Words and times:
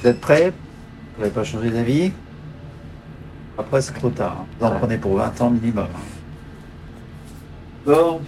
Vous 0.00 0.08
êtes 0.08 0.20
prêts? 0.20 0.52
Vous 1.14 1.20
n'avez 1.22 1.32
pas 1.32 1.44
changé 1.44 1.70
d'avis? 1.70 2.12
Après, 3.58 3.82
c'est 3.82 3.92
trop 3.92 4.10
tard. 4.10 4.38
hein. 4.40 4.46
Vous 4.58 4.66
en 4.66 4.78
prenez 4.78 4.96
pour 4.98 5.16
20 5.16 5.40
ans 5.40 5.50
minimum. 5.50 5.86
hein. 5.94 6.00
Bon. 7.84 8.20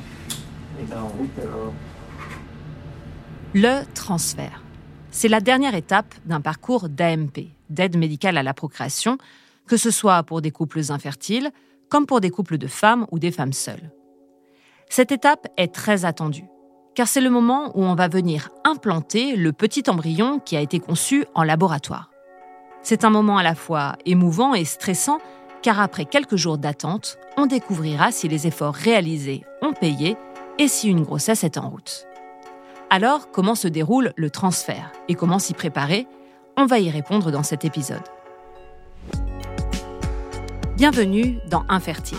Et 0.81 0.85
ben, 0.85 1.01
en 1.01 1.09
route 1.09 1.31
alors. 1.41 1.73
Le 3.55 3.83
transfert. 3.95 4.63
C'est 5.11 5.29
la 5.29 5.41
dernière 5.41 5.75
étape 5.75 6.15
d'un 6.25 6.41
parcours 6.41 6.89
d'AMP, 6.89 7.49
d'aide 7.71 7.97
médicale 7.97 8.39
à 8.39 8.43
la 8.43 8.55
procréation, 8.55 9.19
que 9.67 9.77
ce 9.77 9.91
soit 9.91 10.23
pour 10.23 10.41
des 10.41 10.51
couples 10.51 10.81
infertiles, 10.91 11.51
comme 11.91 12.07
pour 12.07 12.21
des 12.21 12.31
couples 12.31 12.57
de 12.59 12.67
femmes 12.67 13.07
ou 13.11 13.19
des 13.19 13.31
femmes 13.31 13.53
seules. 13.53 13.91
Cette 14.89 15.13
étape 15.13 15.47
est 15.59 15.75
très 15.75 16.05
attendue, 16.07 16.45
car 16.95 17.09
c'est 17.09 17.21
le 17.21 17.31
moment 17.31 17.73
où 17.75 17.85
on 17.85 17.95
va 17.95 18.09
venir 18.09 18.51
implanter 18.65 19.37
le 19.37 19.53
petit 19.53 19.89
embryon 19.89 20.39
qui 20.39 20.57
a 20.57 20.61
été 20.61 20.79
conçu 20.79 21.25
en 21.35 21.43
laboratoire. 21.43 22.11
C'est 22.83 23.05
un 23.05 23.11
moment 23.11 23.39
à 23.39 23.43
la 23.43 23.55
fois 23.55 23.97
émouvant 24.05 24.55
et 24.55 24.65
stressant, 24.65 25.19
car 25.63 25.81
après 25.81 26.05
quelques 26.05 26.37
jours 26.37 26.59
d'attente, 26.59 27.19
on 27.37 27.47
découvrira 27.47 28.11
si 28.11 28.29
les 28.29 28.47
efforts 28.47 28.75
réalisés 28.75 29.45
ont 29.63 29.73
payé 29.73 30.17
et 30.59 30.69
si 30.69 30.89
une 30.89 31.03
grossesse 31.03 31.45
est 31.45 31.57
en 31.57 31.71
route. 31.71 32.07
Alors, 32.91 33.31
comment 33.31 33.55
se 33.55 33.69
déroule 33.69 34.13
le 34.17 34.29
transfert 34.29 34.93
et 35.09 35.15
comment 35.15 35.39
s'y 35.39 35.55
préparer? 35.55 36.07
On 36.59 36.67
va 36.67 36.79
y 36.79 36.91
répondre 36.91 37.31
dans 37.31 37.43
cet 37.43 37.65
épisode. 37.65 38.03
Bienvenue 40.77 41.39
dans 41.49 41.65
Infertile. 41.69 42.19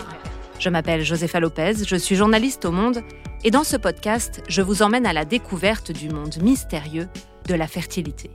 Je 0.58 0.70
m'appelle 0.70 1.02
Josepha 1.02 1.38
Lopez, 1.38 1.84
je 1.86 1.96
suis 1.96 2.16
journaliste 2.16 2.64
au 2.64 2.72
Monde 2.72 3.02
et 3.44 3.50
dans 3.50 3.62
ce 3.62 3.76
podcast, 3.76 4.42
je 4.48 4.62
vous 4.62 4.82
emmène 4.82 5.04
à 5.04 5.12
la 5.12 5.26
découverte 5.26 5.92
du 5.92 6.08
monde 6.08 6.34
mystérieux 6.42 7.08
de 7.46 7.54
la 7.54 7.66
fertilité. 7.66 8.30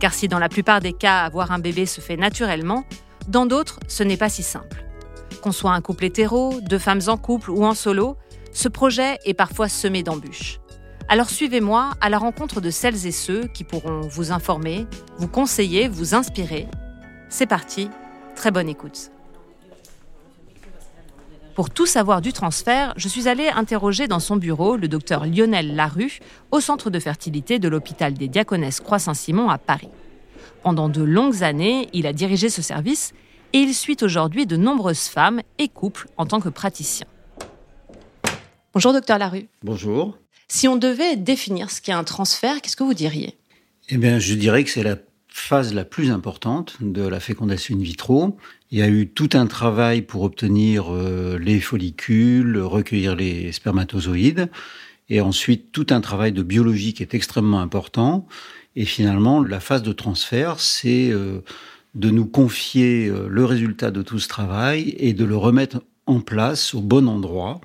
Car 0.00 0.14
si 0.14 0.28
dans 0.28 0.38
la 0.38 0.48
plupart 0.48 0.80
des 0.80 0.94
cas, 0.94 1.20
avoir 1.20 1.52
un 1.52 1.58
bébé 1.58 1.84
se 1.84 2.00
fait 2.00 2.16
naturellement, 2.16 2.84
dans 3.28 3.44
d'autres, 3.44 3.78
ce 3.86 4.02
n'est 4.02 4.16
pas 4.16 4.30
si 4.30 4.42
simple. 4.42 4.82
Qu'on 5.42 5.52
soit 5.52 5.72
un 5.72 5.82
couple 5.82 6.06
hétéro, 6.06 6.58
deux 6.62 6.78
femmes 6.78 7.02
en 7.08 7.18
couple 7.18 7.50
ou 7.50 7.64
en 7.66 7.74
solo, 7.74 8.16
ce 8.52 8.68
projet 8.68 9.18
est 9.26 9.34
parfois 9.34 9.68
semé 9.68 10.02
d'embûches. 10.02 10.58
Alors 11.08 11.28
suivez-moi 11.28 11.90
à 12.00 12.08
la 12.08 12.18
rencontre 12.18 12.62
de 12.62 12.70
celles 12.70 13.06
et 13.06 13.12
ceux 13.12 13.46
qui 13.48 13.64
pourront 13.64 14.00
vous 14.00 14.32
informer, 14.32 14.86
vous 15.18 15.28
conseiller, 15.28 15.86
vous 15.86 16.14
inspirer. 16.14 16.66
C'est 17.28 17.46
parti, 17.46 17.90
très 18.36 18.50
bonne 18.50 18.70
écoute. 18.70 19.10
Pour 21.54 21.68
tout 21.70 21.86
savoir 21.86 22.20
du 22.20 22.32
transfert, 22.32 22.94
je 22.96 23.08
suis 23.08 23.28
allée 23.28 23.48
interroger 23.48 24.06
dans 24.06 24.20
son 24.20 24.36
bureau 24.36 24.76
le 24.76 24.88
docteur 24.88 25.26
Lionel 25.26 25.74
Larue 25.74 26.20
au 26.52 26.60
centre 26.60 26.90
de 26.90 27.00
fertilité 27.00 27.58
de 27.58 27.68
l'hôpital 27.68 28.14
des 28.14 28.28
Diaconesses 28.28 28.80
Croix-Saint-Simon 28.80 29.48
à 29.48 29.58
Paris. 29.58 29.88
Pendant 30.62 30.88
de 30.88 31.02
longues 31.02 31.42
années, 31.42 31.88
il 31.92 32.06
a 32.06 32.12
dirigé 32.12 32.50
ce 32.50 32.62
service 32.62 33.12
et 33.52 33.58
il 33.58 33.74
suit 33.74 33.96
aujourd'hui 34.02 34.46
de 34.46 34.56
nombreuses 34.56 35.08
femmes 35.08 35.42
et 35.58 35.68
couples 35.68 36.06
en 36.16 36.26
tant 36.26 36.40
que 36.40 36.48
praticien. 36.48 37.06
Bonjour 38.72 38.92
docteur 38.92 39.18
Larue. 39.18 39.48
Bonjour. 39.64 40.16
Si 40.46 40.68
on 40.68 40.76
devait 40.76 41.16
définir 41.16 41.70
ce 41.70 41.80
qu'est 41.80 41.92
un 41.92 42.04
transfert, 42.04 42.60
qu'est-ce 42.60 42.76
que 42.76 42.84
vous 42.84 42.94
diriez? 42.94 43.36
Eh 43.88 43.96
bien, 43.96 44.20
je 44.20 44.34
dirais 44.34 44.62
que 44.62 44.70
c'est 44.70 44.84
la 44.84 44.96
phase 45.28 45.74
la 45.74 45.84
plus 45.84 46.10
importante 46.12 46.76
de 46.80 47.02
la 47.02 47.18
fécondation 47.18 47.74
in 47.76 47.82
vitro. 47.82 48.36
Il 48.72 48.78
y 48.78 48.82
a 48.82 48.88
eu 48.88 49.08
tout 49.08 49.30
un 49.32 49.46
travail 49.46 50.02
pour 50.02 50.22
obtenir 50.22 50.94
euh, 50.94 51.38
les 51.38 51.58
follicules, 51.58 52.56
recueillir 52.58 53.16
les 53.16 53.50
spermatozoïdes, 53.50 54.48
et 55.08 55.20
ensuite 55.20 55.72
tout 55.72 55.86
un 55.90 56.00
travail 56.00 56.30
de 56.30 56.44
biologie 56.44 56.94
qui 56.94 57.02
est 57.02 57.14
extrêmement 57.14 57.60
important. 57.60 58.28
Et 58.76 58.84
finalement, 58.84 59.42
la 59.42 59.58
phase 59.58 59.82
de 59.82 59.92
transfert, 59.92 60.60
c'est 60.60 61.10
euh, 61.10 61.40
de 61.96 62.10
nous 62.10 62.26
confier 62.26 63.08
euh, 63.08 63.26
le 63.28 63.44
résultat 63.44 63.90
de 63.90 64.02
tout 64.02 64.20
ce 64.20 64.28
travail 64.28 64.94
et 64.98 65.14
de 65.14 65.24
le 65.24 65.36
remettre 65.36 65.82
en 66.06 66.20
place 66.20 66.72
au 66.72 66.80
bon 66.80 67.08
endroit, 67.08 67.60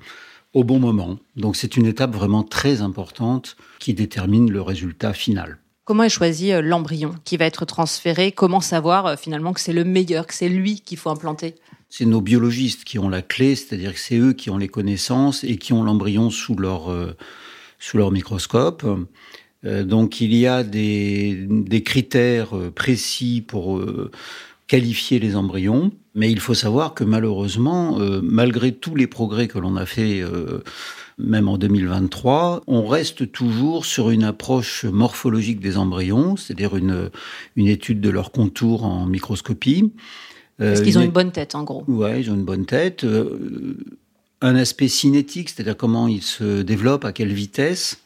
au 0.54 0.64
bon 0.64 0.80
moment. 0.80 1.20
Donc 1.36 1.54
c'est 1.54 1.76
une 1.76 1.86
étape 1.86 2.14
vraiment 2.14 2.42
très 2.42 2.80
importante 2.80 3.56
qui 3.78 3.94
détermine 3.94 4.50
le 4.50 4.60
résultat 4.60 5.12
final. 5.12 5.58
Comment 5.86 6.02
est 6.02 6.08
choisi 6.08 6.50
euh, 6.50 6.62
l'embryon 6.62 7.14
qui 7.24 7.36
va 7.36 7.44
être 7.44 7.64
transféré? 7.64 8.32
Comment 8.32 8.60
savoir 8.60 9.06
euh, 9.06 9.16
finalement 9.16 9.52
que 9.52 9.60
c'est 9.60 9.72
le 9.72 9.84
meilleur, 9.84 10.26
que 10.26 10.34
c'est 10.34 10.48
lui 10.48 10.80
qu'il 10.80 10.98
faut 10.98 11.10
implanter? 11.10 11.54
C'est 11.88 12.06
nos 12.06 12.20
biologistes 12.20 12.82
qui 12.82 12.98
ont 12.98 13.08
la 13.08 13.22
clé, 13.22 13.54
c'est-à-dire 13.54 13.94
que 13.94 14.00
c'est 14.00 14.18
eux 14.18 14.32
qui 14.32 14.50
ont 14.50 14.58
les 14.58 14.66
connaissances 14.66 15.44
et 15.44 15.58
qui 15.58 15.72
ont 15.72 15.84
l'embryon 15.84 16.28
sous 16.28 16.56
leur 16.56 16.90
euh, 16.90 17.14
sous 17.78 17.98
leur 17.98 18.10
microscope. 18.10 18.84
Donc 19.62 20.20
il 20.20 20.34
y 20.34 20.46
a 20.46 20.62
des, 20.62 21.46
des 21.48 21.82
critères 21.82 22.50
précis 22.74 23.42
pour 23.46 23.82
qualifier 24.68 25.18
les 25.18 25.34
embryons, 25.34 25.90
mais 26.14 26.30
il 26.30 26.38
faut 26.38 26.54
savoir 26.54 26.94
que 26.94 27.04
malheureusement, 27.04 27.98
malgré 28.22 28.72
tous 28.72 28.94
les 28.94 29.06
progrès 29.06 29.48
que 29.48 29.58
l'on 29.58 29.76
a 29.76 29.84
fait, 29.84 30.22
même 31.18 31.48
en 31.48 31.56
2023, 31.58 32.62
on 32.66 32.86
reste 32.86 33.30
toujours 33.32 33.86
sur 33.86 34.10
une 34.10 34.24
approche 34.24 34.84
morphologique 34.84 35.60
des 35.60 35.76
embryons, 35.78 36.36
c'est-à-dire 36.36 36.76
une, 36.76 37.10
une 37.56 37.68
étude 37.68 38.00
de 38.00 38.10
leur 38.10 38.32
contour 38.32 38.84
en 38.84 39.06
microscopie. 39.06 39.92
Est-ce 40.60 40.80
Euh, 40.80 40.84
qu'ils 40.84 40.98
ont 40.98 41.00
une- 41.02 41.06
une 41.06 41.12
bonne 41.12 41.32
tête 41.32 41.54
en 41.54 41.64
gros 41.64 41.84
Ouais, 41.88 42.20
ils 42.20 42.30
ont 42.30 42.34
une 42.34 42.44
bonne 42.44 42.66
tête. 42.66 43.04
Euh, 43.04 43.76
un 44.42 44.56
aspect 44.56 44.88
cinétique, 44.88 45.48
c'est-à-dire 45.50 45.76
comment 45.76 46.06
ils 46.08 46.22
se 46.22 46.62
développent, 46.62 47.04
à 47.06 47.12
quelle 47.12 47.32
vitesse. 47.32 47.98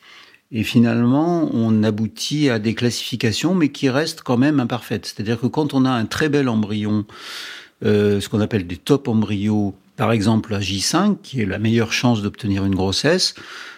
Et 0.53 0.65
finalement, 0.65 1.49
on 1.53 1.83
aboutit 1.85 2.49
à 2.49 2.59
des 2.59 2.75
classifications, 2.75 3.55
mais 3.55 3.69
qui 3.71 3.89
restent 3.89 4.23
quand 4.23 4.37
même 4.37 4.59
imparfaites. 4.61 5.07
C'est-à-dire 5.07 5.41
que 5.41 5.47
quand 5.47 5.75
on 5.75 5.85
a 5.85 5.91
un 5.91 6.07
très 6.07 6.29
bel 6.29 6.49
embryon, 6.49 7.05
euh, 7.85 8.21
ce 8.21 8.29
qu'on 8.29 8.41
appelle 8.41 8.67
des 8.67 8.77
top 8.77 9.07
embryos, 9.09 9.75
par 10.01 10.13
exemple 10.13 10.53
la 10.53 10.61
J5, 10.61 11.19
qui 11.23 11.43
est 11.43 11.45
la 11.45 11.59
meilleure 11.59 11.93
chance 11.93 12.23
d'obtenir 12.23 12.65
une 12.65 12.75
grossesse, 12.75 13.35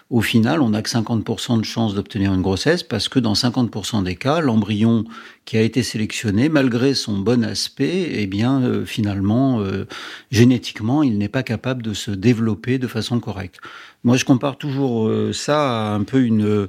au 0.09 0.21
final, 0.21 0.62
on 0.62 0.69
n'a 0.69 0.81
que 0.81 0.88
50% 0.88 1.59
de 1.59 1.65
chance 1.65 1.94
d'obtenir 1.97 2.33
une 2.33 2.43
grossesse 2.43 2.84
parce 2.84 3.09
que 3.09 3.19
dans 3.19 3.33
50% 3.33 4.05
des 4.05 4.15
cas, 4.15 4.41
l'embryon 4.41 5.05
qui 5.47 5.56
a 5.56 5.62
été 5.62 5.83
sélectionné, 5.83 6.49
malgré 6.49 6.94
son 6.94 7.19
bon 7.19 7.43
aspect, 7.43 8.09
eh 8.12 8.28
bien, 8.28 8.62
euh, 8.62 8.84
finalement, 8.84 9.60
euh, 9.62 9.88
génétiquement, 10.31 11.03
il 11.03 11.19
n'est 11.19 11.28
pas 11.28 11.43
capable 11.43 11.83
de 11.83 11.93
se 11.93 12.12
développer 12.12 12.78
de 12.78 12.87
façon 12.87 13.19
correcte. 13.19 13.59
Moi, 14.04 14.16
je 14.16 14.25
compare 14.25 14.59
toujours 14.59 15.09
euh, 15.09 15.33
ça 15.33 15.91
à 15.91 15.94
un 15.94 16.04
peu 16.04 16.21
une, 16.22 16.69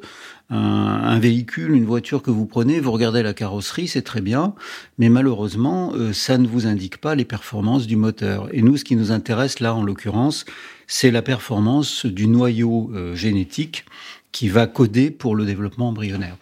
un, 0.53 1.19
véhicule, 1.19 1.72
une 1.72 1.86
voiture 1.86 2.22
que 2.22 2.31
vous 2.31 2.46
prenez, 2.46 2.80
vous 2.80 2.91
regardez 2.91 3.24
la 3.24 3.34
carrosserie, 3.34 3.88
c'est 3.88 4.02
très 4.02 4.22
bien, 4.22 4.53
mais 4.97 5.09
malheureusement, 5.09 5.94
euh, 5.96 6.14
ça 6.14 6.38
ne 6.38 6.47
vous 6.47 6.68
indique 6.68 6.97
pas 6.97 7.16
les 7.16 7.25
performances 7.25 7.88
du 7.88 7.96
moteur. 7.96 8.50
Et 8.52 8.62
nous, 8.62 8.78
ce 8.78 8.84
qui 8.84 8.96
nous 8.96 9.12
intéresse 9.12 9.59
là, 9.59 9.74
en 9.74 9.84
l'occurrence, 9.84 10.46
c'est 10.88 11.12
la 11.12 11.22
performance 11.22 12.06
du 12.06 12.28
noyau 12.28 12.91
euh, 12.94 13.16
génétique 13.16 13.86
qui 14.31 14.50
va 14.50 14.68
coder 14.68 15.12
pour 15.12 15.36
le 15.36 15.46
développement 15.46 15.90
embryonnaire. 15.90 16.38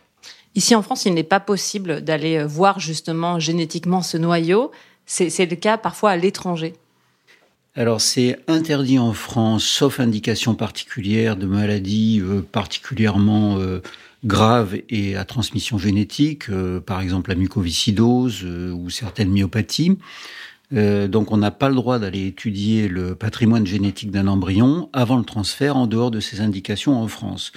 Ici 0.56 0.76
en 0.76 0.82
France, 0.82 1.06
il 1.06 1.14
n'est 1.14 1.24
pas 1.24 1.40
possible 1.40 2.02
d'aller 2.02 2.44
voir 2.44 2.80
justement 2.80 3.40
génétiquement 3.40 4.02
ce 4.02 4.18
noyau. 4.18 4.72
C'est 5.06 5.46
le 5.46 5.56
cas 5.56 5.78
parfois 5.78 6.12
à 6.12 6.18
l'étranger. 6.18 6.74
Alors 7.74 8.02
c'est 8.02 8.38
interdit 8.50 9.00
en 9.00 9.14
France, 9.14 9.64
sauf 9.64 10.02
indication 10.02 10.56
particulière 10.56 11.38
de 11.38 11.46
maladies 11.46 12.20
euh, 12.22 12.42
particulièrement 12.42 13.60
euh, 13.60 13.82
graves 14.26 14.76
et 14.90 15.16
à 15.16 15.24
transmission 15.24 15.78
génétique, 15.78 16.50
euh, 16.50 16.82
par 16.82 17.00
exemple 17.00 17.30
la 17.30 17.38
mucoviscidose 17.38 18.44
ou 18.44 18.90
certaines 18.90 19.32
myopathies. 19.32 19.98
Donc 20.74 21.34
on 21.34 21.38
n'a 21.38 21.52
pas 21.52 21.68
le 21.68 21.76
droit 21.76 22.00
d'aller 22.00 22.28
étudier 22.28 22.88
le 22.88 23.14
patrimoine 23.14 23.68
génétique 23.68 24.10
d'un 24.10 24.28
embryon 24.28 24.90
avant 24.94 25.18
le 25.18 25.26
transfert 25.26 25.76
en 25.76 25.86
dehors 25.86 26.12
de 26.12 26.22
ces 26.22 26.40
indications 26.40 26.98
en 26.98 27.10
France. 27.10 27.52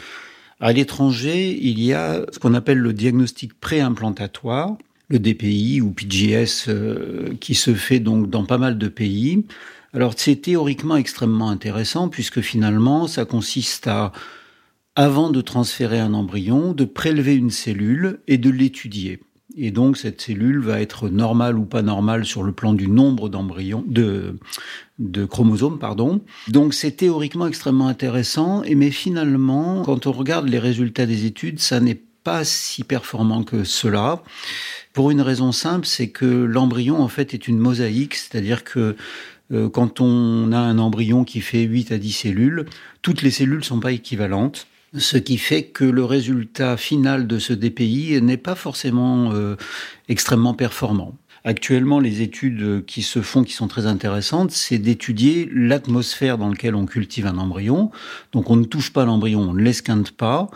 À 0.58 0.72
l'étranger, 0.72 1.56
il 1.62 1.80
y 1.80 1.92
a 1.92 2.24
ce 2.32 2.40
qu'on 2.40 2.54
appelle 2.54 2.78
le 2.78 2.92
diagnostic 2.92 3.54
préimplantatoire, 3.54 4.76
le 5.06 5.20
DPI 5.20 5.80
ou 5.80 5.92
PGS, 5.92 6.68
qui 7.38 7.54
se 7.54 7.74
fait 7.74 8.00
donc 8.00 8.28
dans 8.28 8.44
pas 8.44 8.58
mal 8.58 8.78
de 8.78 8.88
pays. 8.88 9.44
Alors 9.94 10.14
c'est 10.16 10.36
théoriquement 10.36 10.96
extrêmement 10.96 11.50
intéressant 11.50 12.08
puisque 12.08 12.40
finalement 12.40 13.06
ça 13.06 13.24
consiste 13.24 13.86
à, 13.86 14.10
avant 14.96 15.30
de 15.30 15.40
transférer 15.40 16.00
un 16.00 16.14
embryon, 16.14 16.72
de 16.72 16.84
prélever 16.84 17.36
une 17.36 17.50
cellule 17.50 18.20
et 18.26 18.36
de 18.36 18.50
l'étudier. 18.50 19.20
Et 19.56 19.70
donc 19.70 19.96
cette 19.96 20.20
cellule 20.20 20.60
va 20.60 20.80
être 20.80 21.08
normale 21.08 21.56
ou 21.56 21.64
pas 21.64 21.82
normale 21.82 22.24
sur 22.24 22.42
le 22.42 22.50
plan 22.50 22.72
du 22.72 22.88
nombre 22.88 23.28
d'embryons, 23.28 23.84
de, 23.86 24.36
chromosomes, 25.26 25.78
pardon. 25.78 26.22
Donc 26.48 26.74
c'est 26.74 26.92
théoriquement 26.92 27.46
extrêmement 27.46 27.86
intéressant, 27.86 28.64
et 28.64 28.74
mais 28.74 28.90
finalement, 28.90 29.84
quand 29.84 30.08
on 30.08 30.12
regarde 30.12 30.48
les 30.48 30.58
résultats 30.58 31.06
des 31.06 31.24
études, 31.24 31.60
ça 31.60 31.78
n'est 31.78 32.02
pas 32.24 32.42
si 32.42 32.82
performant 32.82 33.44
que 33.44 33.62
cela. 33.62 34.22
Pour 34.92 35.10
une 35.10 35.20
raison 35.20 35.52
simple, 35.52 35.86
c'est 35.86 36.08
que 36.08 36.24
l'embryon 36.24 37.00
en 37.00 37.08
fait 37.08 37.34
est 37.34 37.46
une 37.46 37.58
mosaïque, 37.58 38.14
c'est-à-dire 38.14 38.64
que 38.64 38.96
euh, 39.52 39.68
quand 39.68 40.00
on 40.00 40.52
a 40.52 40.58
un 40.58 40.78
embryon 40.78 41.24
qui 41.24 41.40
fait 41.40 41.62
8 41.62 41.92
à 41.92 41.98
10 41.98 42.12
cellules, 42.12 42.66
toutes 43.02 43.22
les 43.22 43.30
cellules 43.30 43.64
sont 43.64 43.80
pas 43.80 43.92
équivalentes. 43.92 44.66
Ce 44.96 45.16
qui 45.16 45.38
fait 45.38 45.64
que 45.64 45.84
le 45.84 46.04
résultat 46.04 46.76
final 46.76 47.26
de 47.26 47.38
ce 47.38 47.52
DPI 47.52 48.20
n'est 48.22 48.36
pas 48.36 48.54
forcément 48.54 49.32
euh, 49.32 49.56
extrêmement 50.08 50.54
performant. 50.54 51.14
Actuellement, 51.46 52.00
les 52.00 52.22
études 52.22 52.84
qui 52.86 53.02
se 53.02 53.20
font, 53.20 53.44
qui 53.44 53.52
sont 53.52 53.68
très 53.68 53.86
intéressantes, 53.86 54.50
c'est 54.50 54.78
d'étudier 54.78 55.50
l'atmosphère 55.52 56.38
dans 56.38 56.48
laquelle 56.48 56.74
on 56.74 56.86
cultive 56.86 57.26
un 57.26 57.36
embryon. 57.36 57.90
Donc 58.32 58.48
on 58.48 58.56
ne 58.56 58.64
touche 58.64 58.94
pas 58.94 59.04
l'embryon, 59.04 59.40
on 59.40 59.52
ne 59.52 59.60
l'esquinte 59.60 60.12
pas, 60.12 60.48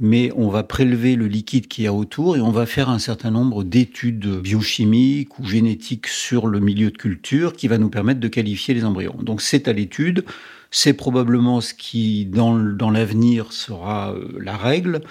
mais 0.00 0.32
on 0.34 0.48
va 0.48 0.62
prélever 0.62 1.14
le 1.14 1.26
liquide 1.26 1.68
qui 1.68 1.82
y 1.82 1.86
a 1.86 1.92
autour 1.92 2.36
et 2.36 2.40
on 2.40 2.50
va 2.50 2.64
faire 2.64 2.88
un 2.88 2.98
certain 2.98 3.30
nombre 3.30 3.62
d'études 3.62 4.40
biochimiques 4.40 5.38
ou 5.38 5.44
génétiques 5.44 6.08
sur 6.08 6.46
le 6.46 6.58
milieu 6.58 6.90
de 6.90 6.96
culture 6.96 7.52
qui 7.52 7.68
va 7.68 7.76
nous 7.76 7.90
permettre 7.90 8.18
de 8.18 8.28
qualifier 8.28 8.72
les 8.72 8.84
embryons. 8.86 9.16
Donc 9.20 9.42
c'est 9.42 9.68
à 9.68 9.74
l'étude, 9.74 10.24
c'est 10.70 10.94
probablement 10.94 11.60
ce 11.60 11.74
qui 11.74 12.24
dans, 12.24 12.56
dans 12.56 12.90
l'avenir 12.90 13.52
sera 13.52 14.12
euh, 14.12 14.38
la 14.40 14.56
règle 14.56 15.02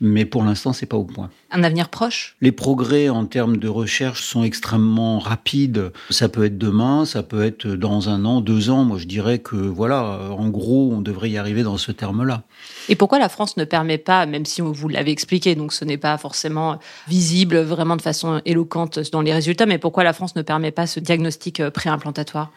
mais 0.00 0.24
pour 0.24 0.44
l'instant, 0.44 0.72
c'est 0.72 0.86
pas 0.86 0.96
au 0.96 1.04
point. 1.04 1.30
Un 1.50 1.64
avenir 1.64 1.88
proche? 1.88 2.36
Les 2.40 2.52
progrès 2.52 3.08
en 3.08 3.26
termes 3.26 3.56
de 3.56 3.68
recherche 3.68 4.22
sont 4.22 4.44
extrêmement 4.44 5.18
rapides. 5.18 5.92
Ça 6.10 6.28
peut 6.28 6.44
être 6.44 6.58
demain, 6.58 7.04
ça 7.04 7.22
peut 7.22 7.42
être 7.44 7.66
dans 7.66 8.08
un 8.08 8.24
an, 8.24 8.40
deux 8.40 8.70
ans. 8.70 8.84
Moi, 8.84 8.98
je 8.98 9.06
dirais 9.06 9.38
que, 9.38 9.56
voilà, 9.56 10.30
en 10.30 10.48
gros, 10.48 10.90
on 10.92 11.00
devrait 11.00 11.30
y 11.30 11.38
arriver 11.38 11.62
dans 11.62 11.78
ce 11.78 11.90
terme-là. 11.90 12.42
Et 12.88 12.96
pourquoi 12.96 13.18
la 13.18 13.28
France 13.28 13.56
ne 13.56 13.64
permet 13.64 13.98
pas, 13.98 14.26
même 14.26 14.44
si 14.44 14.60
vous 14.60 14.88
l'avez 14.88 15.10
expliqué, 15.10 15.54
donc 15.54 15.72
ce 15.72 15.84
n'est 15.84 15.98
pas 15.98 16.16
forcément 16.18 16.78
visible 17.08 17.58
vraiment 17.58 17.96
de 17.96 18.02
façon 18.02 18.40
éloquente 18.44 18.98
dans 19.10 19.22
les 19.22 19.32
résultats, 19.32 19.66
mais 19.66 19.78
pourquoi 19.78 20.04
la 20.04 20.12
France 20.12 20.36
ne 20.36 20.42
permet 20.42 20.70
pas 20.70 20.86
ce 20.86 21.00
diagnostic 21.00 21.60
euh, 21.60 21.70
préimplantatoire? 21.70 22.52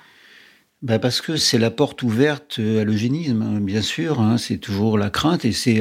Ben 0.81 0.97
parce 0.97 1.21
que 1.21 1.37
c'est 1.37 1.59
la 1.59 1.69
porte 1.69 2.01
ouverte 2.01 2.59
à 2.59 2.83
l'eugénisme, 2.83 3.43
hein, 3.43 3.59
bien 3.59 3.81
sûr. 3.81 4.19
Hein, 4.19 4.37
c'est 4.37 4.57
toujours 4.57 4.97
la 4.97 5.11
crainte 5.11 5.45
et 5.45 5.51
c'est 5.51 5.79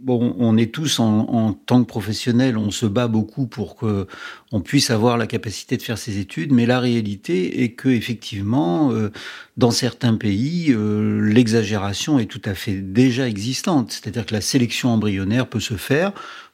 bon. 0.00 0.34
On 0.38 0.56
est 0.56 0.72
tous 0.72 1.00
en, 1.00 1.28
en, 1.28 1.52
tant 1.52 1.82
que 1.82 1.86
professionnels, 1.86 2.56
on 2.56 2.70
se 2.70 2.86
bat 2.86 3.08
beaucoup 3.08 3.46
pour 3.46 3.76
que 3.76 4.06
on 4.52 4.60
puisse 4.60 4.90
avoir 4.90 5.18
la 5.18 5.26
capacité 5.26 5.76
de 5.76 5.82
faire 5.82 5.98
ces 5.98 6.18
études, 6.18 6.52
mais 6.52 6.64
la 6.64 6.80
réalité 6.80 7.62
est 7.62 7.72
que 7.72 7.88
effectivement, 7.88 8.92
euh, 8.92 9.10
dans 9.56 9.70
certains 9.70 10.14
pays, 10.14 10.68
euh, 10.70 11.20
l'exagération 11.20 12.18
est 12.18 12.26
tout 12.26 12.42
à 12.44 12.54
fait 12.54 12.76
déjà 12.76 13.28
existante. 13.28 13.92
C'est-à-dire 13.92 14.24
que 14.24 14.34
la 14.34 14.40
sélection 14.40 14.90
embryonnaire 14.90 15.46
peut 15.46 15.60
se 15.60 15.74
faire. 15.74 16.12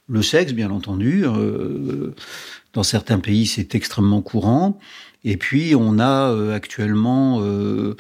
Le 0.09 0.23
sexe, 0.23 0.53
bien 0.53 0.71
entendu, 0.71 1.25
euh, 1.25 2.15
dans 2.73 2.83
certains 2.83 3.19
pays, 3.21 3.47
c'est 3.47 3.75
extrêmement 3.75 4.23
courant. 4.23 4.79
Et 5.25 5.37
puis, 5.37 5.75
on 5.75 5.99
a 5.99 6.31
euh, 6.31 6.55
actuellement 6.55 7.40
euh, 7.43 7.94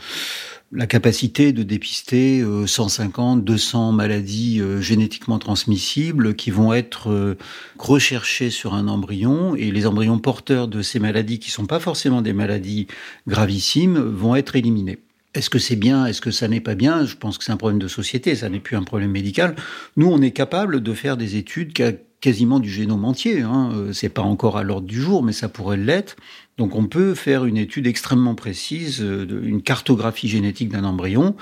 la 0.72 0.86
capacité 0.86 1.52
de 1.52 1.62
dépister 1.62 2.42
150, 2.66 3.40
euh, 3.40 3.42
200 3.42 3.92
maladies 3.92 4.62
génétiquement 4.80 5.38
transmissibles 5.38 6.34
qui 6.34 6.50
vont 6.50 6.72
être 6.72 7.36
recherchées 7.78 8.50
sur 8.50 8.74
un 8.74 8.88
embryon 8.88 9.54
et 9.54 9.70
les 9.70 9.86
embryons 9.86 10.18
porteurs 10.18 10.68
de 10.68 10.80
ces 10.80 10.98
maladies 10.98 11.38
qui 11.38 11.50
sont 11.50 11.66
pas 11.66 11.80
forcément 11.80 12.22
des 12.22 12.32
maladies 12.32 12.86
gravissimes 13.26 13.98
vont 13.98 14.36
être 14.36 14.56
éliminés. 14.56 14.98
Est-ce 15.34 15.50
que 15.50 15.58
c'est 15.58 15.76
bien? 15.76 16.06
Est-ce 16.06 16.20
que 16.20 16.30
ça 16.30 16.48
n'est 16.48 16.60
pas 16.60 16.74
bien? 16.74 17.04
Je 17.04 17.16
pense 17.16 17.38
que 17.38 17.44
c'est 17.44 17.52
un 17.52 17.56
problème 17.56 17.78
de 17.78 17.86
société, 17.86 18.34
ça 18.34 18.48
n'est 18.48 18.58
plus 18.60 18.76
un 18.76 18.82
problème 18.82 19.10
médical. 19.10 19.54
Nous, 19.96 20.08
on 20.10 20.22
est 20.22 20.32
capable 20.32 20.82
de 20.82 20.94
faire 20.94 21.16
des 21.16 21.36
études 21.36 21.72
quasiment 22.20 22.60
du 22.60 22.70
génome 22.70 23.04
entier. 23.04 23.40
Hein. 23.42 23.88
C'est 23.92 24.08
pas 24.08 24.22
encore 24.22 24.58
à 24.58 24.62
l'ordre 24.62 24.86
du 24.86 25.00
jour, 25.00 25.22
mais 25.22 25.32
ça 25.32 25.48
pourrait 25.48 25.76
l'être. 25.76 26.16
Donc 26.60 26.76
on 26.76 26.86
peut 26.86 27.14
faire 27.14 27.46
une 27.46 27.56
étude 27.56 27.86
extrêmement 27.86 28.34
précise, 28.34 29.00
euh, 29.00 29.26
une 29.42 29.62
cartographie 29.62 30.28
génétique 30.28 30.68
d'un 30.68 30.84
embryon. 30.84 31.34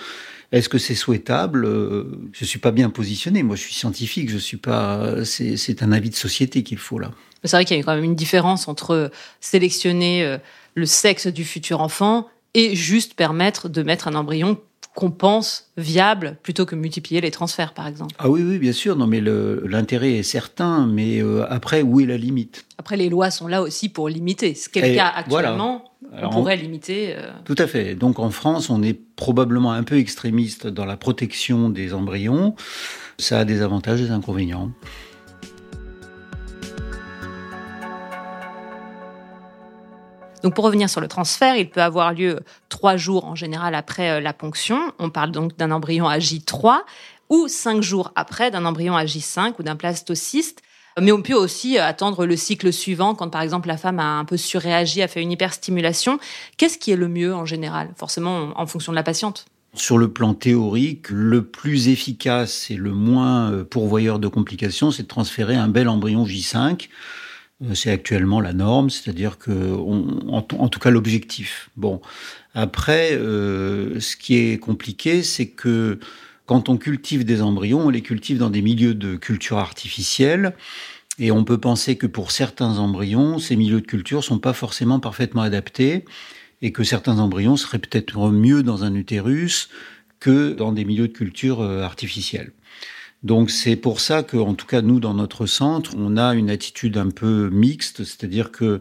Est-ce 0.53 0.69
que 0.69 0.79
c'est 0.79 0.95
souhaitable? 0.95 1.65
Euh, 1.65 2.05
Je 2.33 2.45
suis 2.45 2.61
pas 2.61 2.71
bien 2.71 2.89
positionné. 2.89 3.43
Moi, 3.43 3.57
je 3.57 3.63
suis 3.63 3.75
scientifique. 3.75 4.31
Je 4.31 4.39
suis 4.39 4.57
pas. 4.57 5.25
C'est 5.25 5.83
un 5.83 5.91
avis 5.91 6.11
de 6.11 6.15
société 6.15 6.63
qu'il 6.63 6.79
faut 6.79 7.01
là. 7.01 7.11
C'est 7.43 7.57
vrai 7.57 7.65
qu'il 7.65 7.77
y 7.77 7.81
a 7.81 7.83
quand 7.83 7.97
même 7.97 8.05
une 8.05 8.15
différence 8.15 8.69
entre 8.69 9.11
sélectionner 9.41 10.25
euh, 10.25 10.39
le 10.77 10.87
sexe 10.87 11.27
du 11.27 11.45
futur 11.45 11.81
enfant 11.81 12.29
et 12.55 12.77
juste 12.77 13.15
permettre 13.15 13.69
de 13.69 13.83
mettre 13.83 14.07
un 14.07 14.15
embryon 14.15 14.59
qu'on 14.99 15.13
pense 15.13 15.71
viable 15.77 16.39
plutôt 16.43 16.67
que 16.67 16.75
multiplier 16.75 17.21
les 17.21 17.31
transferts, 17.31 17.73
par 17.73 17.87
exemple. 17.87 18.17
Ah 18.19 18.29
oui, 18.29 18.43
oui, 18.43 18.59
bien 18.59 18.73
sûr. 18.73 18.97
Non, 18.97 19.07
mais 19.07 19.21
l'intérêt 19.21 20.15
est 20.15 20.23
certain. 20.25 20.89
Mais 20.89 21.23
euh, 21.23 21.47
après, 21.49 21.83
où 21.83 22.01
est 22.01 22.05
la 22.05 22.17
limite? 22.17 22.65
Après, 22.79 22.97
les 22.97 23.09
lois 23.09 23.31
sont 23.31 23.47
là 23.47 23.63
aussi 23.63 23.91
pour 23.91 24.09
limiter. 24.09 24.57
Ce 24.57 24.69
qu'est 24.69 24.89
le 24.89 24.97
cas 24.97 25.07
actuellement. 25.07 25.85
on 26.21 26.31
pourrait 26.31 26.57
limiter. 26.57 27.15
Euh, 27.17 27.31
Tout 27.45 27.55
à 27.59 27.69
fait. 27.69 27.95
Donc 27.95 28.19
en 28.19 28.31
France, 28.31 28.71
on 28.71 28.83
est 28.83 28.99
probablement 29.15 29.71
un 29.71 29.85
peu 29.85 29.99
extrémiste 29.99 30.67
dans 30.67 30.85
la 30.85 30.97
protection 30.97 31.71
des 31.71 31.95
embryons. 31.95 32.57
Ça 33.19 33.39
a 33.39 33.45
des 33.45 33.63
avantages 33.63 34.01
et 34.01 34.07
des 34.07 34.11
inconvénients. 34.11 34.73
Donc 40.43 40.55
pour 40.55 40.65
revenir 40.65 40.89
sur 40.89 41.01
le 41.01 41.09
transfert, 41.09 41.57
il 41.57 41.69
peut 41.69 41.83
avoir 41.83 42.13
lieu 42.13 42.41
trois 42.69 42.97
jours 42.97 43.25
en 43.25 43.35
général 43.35 43.75
après 43.75 44.11
euh, 44.11 44.21
la 44.21 44.33
ponction. 44.33 44.93
On 44.99 45.11
parle 45.11 45.33
donc 45.33 45.57
d'un 45.57 45.71
embryon 45.71 46.07
à 46.07 46.19
J3 46.19 46.79
ou 47.29 47.49
cinq 47.49 47.83
jours 47.83 48.13
après 48.17 48.51
d'un 48.51 48.65
embryon 48.65 48.97
à 48.97 49.05
J5 49.05 49.55
ou 49.59 49.63
d'un 49.63 49.77
plastocyste. 49.77 50.63
Mais 51.01 51.13
on 51.13 51.23
peut 51.23 51.35
aussi 51.35 51.79
attendre 51.79 52.27
le 52.27 52.37
cycle 52.37 52.73
suivant 52.73 53.15
quand 53.15 53.29
par 53.29 53.43
exemple 53.43 53.69
la 53.69 53.77
femme 53.77 54.01
a 54.01 54.19
un 54.19 54.25
peu 54.25 54.37
surréagi, 54.37 55.01
a 55.03 55.09
fait 55.09 55.23
une 55.23 55.31
hyperstimulation. 55.31 56.19
Qu'est-ce 56.57 56.79
qui 56.79 56.91
est 56.91 56.97
le 56.97 57.09
mieux 57.09 57.35
en 57.35 57.45
général 57.45 57.91
Forcément 57.97 58.51
en 58.57 58.67
fonction 58.67 58.91
de 58.91 58.97
la 58.97 59.05
patiente? 59.05 59.47
Sur 59.75 59.99
le 59.99 60.09
plan 60.09 60.35
théorique, 60.35 61.11
le 61.11 61.45
plus 61.45 61.89
efficace 61.89 62.71
et 62.71 62.75
le 62.75 62.93
moins 62.93 63.53
euh, 63.53 63.65
pourvoyeur 63.65 64.19
de 64.19 64.27
complications, 64.27 64.91
c'est 64.91 65.03
de 65.05 65.09
transférer 65.09 65.55
un 65.55 65.69
bel 65.69 65.89
embryon 65.89 66.25
J5 66.25 66.57
euh, 66.57 66.87
c'est 67.75 67.91
actuellement 67.91 68.41
la 68.41 68.53
norme, 68.53 68.89
c'est-à-dire 68.91 69.39
que, 69.39 69.75
en, 69.75 70.43
tout 70.43 70.79
cas, 70.79 70.91
l'objectif. 70.91 71.71
Bon, 71.77 72.01
après, 72.55 73.13
euh, 73.13 73.99
ce 74.01 74.17
qui 74.17 74.37
est 74.37 74.59
compliqué, 74.59 75.23
c'est 75.23 75.49
que 75.49 75.99
quand 76.47 76.69
on 76.69 76.77
cultive 76.77 77.25
des 77.25 77.43
embryons, 77.43 77.87
on 77.87 77.91
les 77.91 78.01
cultive 78.01 78.39
dans 78.39 78.51
des 78.51 78.63
milieux 78.63 78.95
de 78.95 79.17
culture 79.17 79.59
artificielle. 79.59 80.55
Et 81.19 81.33
on 81.33 81.45
peut 81.45 81.59
penser 81.59 81.97
que 81.97 82.07
pour 82.07 82.31
certains 82.31 82.79
embryons, 82.79 83.39
ces 83.41 83.57
milieux 83.57 83.81
de 83.81 83.87
culture 83.87 84.23
sont 84.23 84.39
pas 84.39 84.53
forcément 84.53 85.01
parfaitement 85.01 85.43
adaptés 85.43 86.05
et 86.63 86.73
que 86.73 86.85
certains 86.85 87.19
embryons 87.19 87.57
seraient 87.57 87.81
peut-être 87.81 88.31
mieux 88.31 88.63
dans 88.63 88.85
un 88.85 88.95
utérus 88.95 89.69
que 90.21 90.53
dans 90.53 90.73
des 90.73 90.85
milieux 90.85 91.09
de 91.09 91.13
culture 91.13 91.61
euh, 91.61 91.83
artificiels. 91.83 92.53
Donc 93.23 93.51
c'est 93.51 93.77
pour 93.77 94.01
ça 94.01 94.23
que, 94.23 94.37
tout 94.55 94.67
cas, 94.67 94.83
nous, 94.83 95.01
dans 95.01 95.15
notre 95.15 95.47
centre, 95.47 95.95
on 95.97 96.17
a 96.17 96.35
une 96.35 96.51
attitude 96.51 96.97
un 96.97 97.11
peu 97.11 97.51
mixte, 97.51 98.05
c'est-à-dire 98.05 98.53
que 98.53 98.81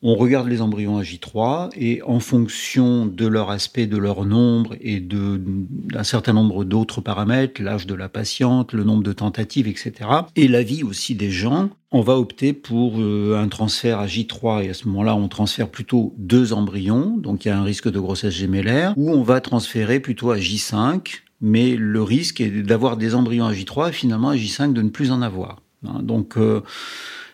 on 0.00 0.14
regarde 0.14 0.46
les 0.48 0.62
embryons 0.62 0.96
à 0.96 1.02
J3 1.02 1.70
et 1.76 2.02
en 2.02 2.20
fonction 2.20 3.06
de 3.06 3.26
leur 3.26 3.50
aspect, 3.50 3.86
de 3.86 3.96
leur 3.96 4.24
nombre 4.24 4.76
et 4.80 5.00
d'un 5.00 6.04
certain 6.04 6.32
nombre 6.32 6.64
d'autres 6.64 7.00
paramètres, 7.00 7.60
l'âge 7.60 7.86
de 7.86 7.94
la 7.94 8.08
patiente, 8.08 8.72
le 8.72 8.84
nombre 8.84 9.02
de 9.02 9.12
tentatives, 9.12 9.66
etc., 9.66 9.92
et 10.36 10.46
l'avis 10.46 10.84
aussi 10.84 11.16
des 11.16 11.30
gens, 11.30 11.70
on 11.90 12.02
va 12.02 12.16
opter 12.16 12.52
pour 12.52 13.00
euh, 13.00 13.40
un 13.42 13.48
transfert 13.48 13.98
à 13.98 14.06
J3 14.06 14.64
et 14.64 14.70
à 14.70 14.74
ce 14.74 14.86
moment-là, 14.86 15.16
on 15.16 15.26
transfère 15.26 15.68
plutôt 15.68 16.14
deux 16.16 16.52
embryons, 16.52 17.16
donc 17.16 17.44
il 17.44 17.48
y 17.48 17.50
a 17.50 17.58
un 17.58 17.64
risque 17.64 17.90
de 17.90 17.98
grossesse 17.98 18.34
gémellaire, 18.34 18.94
ou 18.96 19.10
on 19.10 19.22
va 19.22 19.40
transférer 19.40 19.98
plutôt 19.98 20.30
à 20.30 20.36
J5 20.36 21.22
mais 21.40 21.76
le 21.76 22.02
risque 22.02 22.40
est 22.40 22.50
d'avoir 22.62 22.96
des 22.96 23.14
embryons 23.14 23.46
à 23.46 23.52
J3 23.52 23.90
et 23.90 23.92
finalement 23.92 24.30
à 24.30 24.36
J5 24.36 24.72
de 24.72 24.82
ne 24.82 24.90
plus 24.90 25.10
en 25.12 25.22
avoir. 25.22 25.62
Hein, 25.86 26.00
donc 26.02 26.36
euh, 26.36 26.62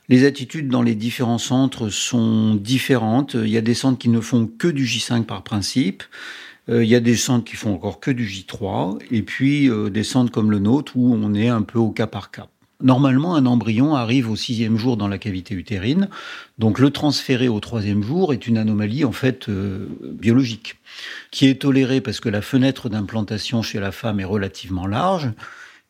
les 0.09 0.25
attitudes 0.25 0.69
dans 0.69 0.83
les 0.83 0.95
différents 0.95 1.39
centres 1.39 1.89
sont 1.89 2.55
différentes. 2.55 3.35
Il 3.35 3.49
y 3.49 3.57
a 3.57 3.63
des 3.63 3.75
centres 3.75 3.99
qui 3.99 4.11
ne 4.11 4.21
font 4.21 4.47
que 4.47 4.69
du 4.69 4.85
J5 4.85 5.25
par 5.25 5.43
principe. 5.43 6.03
Euh, 6.69 6.85
il 6.85 6.91
y 6.91 6.95
a 6.95 7.01
des 7.01 7.17
centres 7.17 7.45
qui 7.45 7.57
font 7.57 7.75
encore 7.75 8.01
que 8.01 8.11
du 8.11 8.27
J3. 8.27 8.99
Et 9.11 9.23
puis 9.23 9.71
euh, 9.71 9.89
des 9.89 10.05
centres 10.05 10.31
comme 10.31 10.51
le 10.51 10.59
nôtre 10.59 10.93
où 10.97 11.15
on 11.15 11.35
est 11.35 11.49
un 11.49 11.63
peu 11.63 11.79
au 11.79 11.91
cas 11.91 12.07
par 12.07 12.31
cas. 12.31 12.49
Normalement, 12.83 13.37
un 13.37 13.47
embryon 13.47 13.95
arrive 13.95 14.31
au 14.31 14.37
sixième 14.37 14.77
jour 14.77 14.97
dans 14.97 15.09
la 15.09 15.19
cavité 15.19 15.55
utérine, 15.55 16.09
donc 16.59 16.79
le 16.79 16.91
transférer 16.91 17.49
au 17.49 17.61
troisième 17.61 18.03
jour 18.03 18.33
est 18.33 18.47
une 18.47 18.59
anomalie 18.59 19.05
en 19.05 19.13
fait 19.13 19.49
euh, 19.49 19.87
biologique, 20.03 20.77
qui 21.31 21.47
est 21.47 21.63
tolérée 21.63 22.01
parce 22.01 22.21
que 22.21 22.29
la 22.29 22.43
fenêtre 22.43 22.89
d'implantation 22.89 23.63
chez 23.63 23.79
la 23.79 23.93
femme 23.93 24.19
est 24.19 24.25
relativement 24.25 24.87
large, 24.87 25.31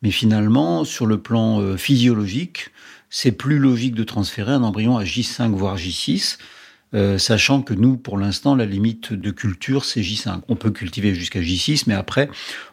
mais 0.03 0.11
finalement, 0.11 0.83
sur 0.83 1.07
le 1.07 1.19
plan 1.19 1.59
euh, 1.59 1.77
physiologique, 1.77 2.69
c'est 3.09 3.31
plus 3.31 3.57
logique 3.57 3.95
de 3.95 4.03
transférer 4.03 4.51
un 4.51 4.63
embryon 4.63 4.97
à 4.97 5.03
J5 5.03 5.51
voire 5.51 5.77
J6, 5.77 6.37
euh, 6.95 7.17
sachant 7.17 7.61
que 7.61 7.73
nous, 7.73 7.97
pour 7.97 8.17
l'instant, 8.17 8.55
la 8.55 8.65
limite 8.65 9.13
de 9.13 9.31
culture, 9.31 9.85
c'est 9.85 10.01
J5. 10.01 10.41
On 10.47 10.55
peut 10.55 10.71
cultiver 10.71 11.13
jusqu'à 11.13 11.41
J6, 11.41 11.83
mais 11.87 11.93
après, 11.93 12.29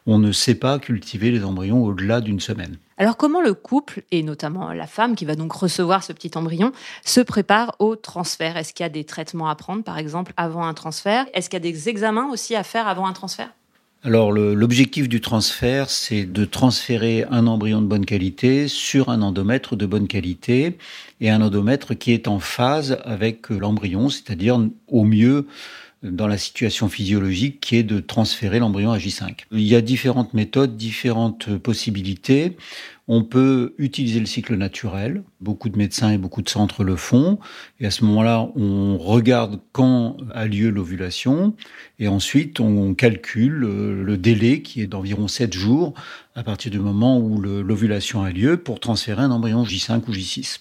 on 0.07 0.19
ne 0.19 0.33
sait 0.33 0.55
pas 0.55 0.79
cultiver 0.79 1.31
les 1.31 1.45
embryons 1.45 1.85
au-delà 1.85 2.21
d'une 2.21 2.41
semaine. 2.41 2.77
Alors 2.99 3.17
comment 3.17 3.41
le 3.41 3.53
couple, 3.53 4.03
et 4.13 4.23
notamment 4.23 4.73
la 4.73 4.87
femme 4.87 5.17
qui 5.17 5.25
va 5.25 5.35
donc 5.35 5.53
recevoir 5.53 6.05
ce 6.05 6.13
petit 6.13 6.31
embryon, 6.37 6.73
se 7.05 7.21
prépare 7.21 7.75
au 7.81 7.97
transfert? 7.97 8.57
Est-ce 8.57 8.73
qu'il 8.73 8.85
y 8.85 8.87
a 8.87 8.91
des 8.91 9.05
traitements 9.05 9.49
à 9.49 9.57
prendre, 9.57 9.83
par 9.83 9.99
exemple, 9.99 10.33
avant 10.37 10.65
un 10.67 10.75
transfert? 10.75 11.27
Est-ce 11.35 11.51
qu'il 11.51 11.57
y 11.57 11.63
a 11.69 11.73
des 11.73 11.89
examens 11.89 12.31
aussi 12.31 12.55
à 12.55 12.63
faire 12.63 12.87
avant 12.87 13.07
un 13.07 13.13
transfert? 13.13 13.51
Alors 14.05 14.33
l'objectif 14.33 15.09
du 15.09 15.21
transfert, 15.21 15.89
c'est 15.89 16.25
de 16.25 16.45
transférer 16.45 17.25
un 17.31 17.47
embryon 17.47 17.81
de 17.81 17.87
bonne 17.87 18.05
qualité 18.05 18.67
sur 18.67 19.11
un 19.11 19.23
endomètre 19.23 19.77
de 19.77 19.87
bonne 19.87 20.09
qualité 20.09 20.77
et 21.21 21.31
un 21.31 21.41
endomètre 21.41 21.97
qui 21.97 22.13
est 22.13 22.27
en 22.27 22.41
phase 22.41 22.99
avec 23.05 23.49
l'embryon, 23.51 24.09
c'est-à-dire 24.09 24.59
au 24.89 25.05
mieux 25.05 25.47
dans 26.03 26.27
la 26.27 26.37
situation 26.37 26.89
physiologique 26.89 27.61
qui 27.61 27.77
est 27.77 27.85
de 27.85 28.01
transférer 28.01 28.59
l'embryon 28.59 28.91
à 28.91 28.99
J5. 28.99 29.45
Il 29.53 29.61
y 29.61 29.77
a 29.77 29.81
différentes 29.81 30.35
méthodes, 30.35 30.77
différentes 30.77 31.57
possibilités. 31.59 32.57
On 33.15 33.25
peut 33.25 33.75
utiliser 33.77 34.21
le 34.21 34.25
cycle 34.25 34.57
naturel. 34.57 35.23
Beaucoup 35.43 35.69
de 35.69 35.77
médecins 35.77 36.13
et 36.13 36.17
beaucoup 36.17 36.41
de 36.41 36.49
centres 36.49 36.83
le 36.83 36.97
font. 36.97 37.39
Et 37.79 37.85
à 37.85 37.91
ce 37.91 38.07
moment-là, 38.07 38.49
on 38.57 38.97
regarde 38.97 39.61
quand 39.73 40.17
a 40.33 40.47
lieu 40.47 40.71
l'ovulation. 40.71 41.55
Et 41.99 42.09
ensuite, 42.09 42.59
on 42.59 42.95
calcule 42.95 43.53
le 43.53 44.17
délai 44.17 44.63
qui 44.63 44.81
est 44.81 44.87
d'environ 44.87 45.29
7 45.29 45.53
jours 45.53 45.93
à 46.35 46.43
partir 46.43 46.71
du 46.71 46.79
moment 46.79 47.19
où 47.19 47.39
l'ovulation 47.39 48.23
a 48.23 48.31
lieu 48.31 48.57
pour 48.57 48.81
transférer 48.81 49.21
un 49.21 49.31
embryon 49.31 49.65
J5 49.65 50.09
ou 50.09 50.13
J6. 50.13 50.61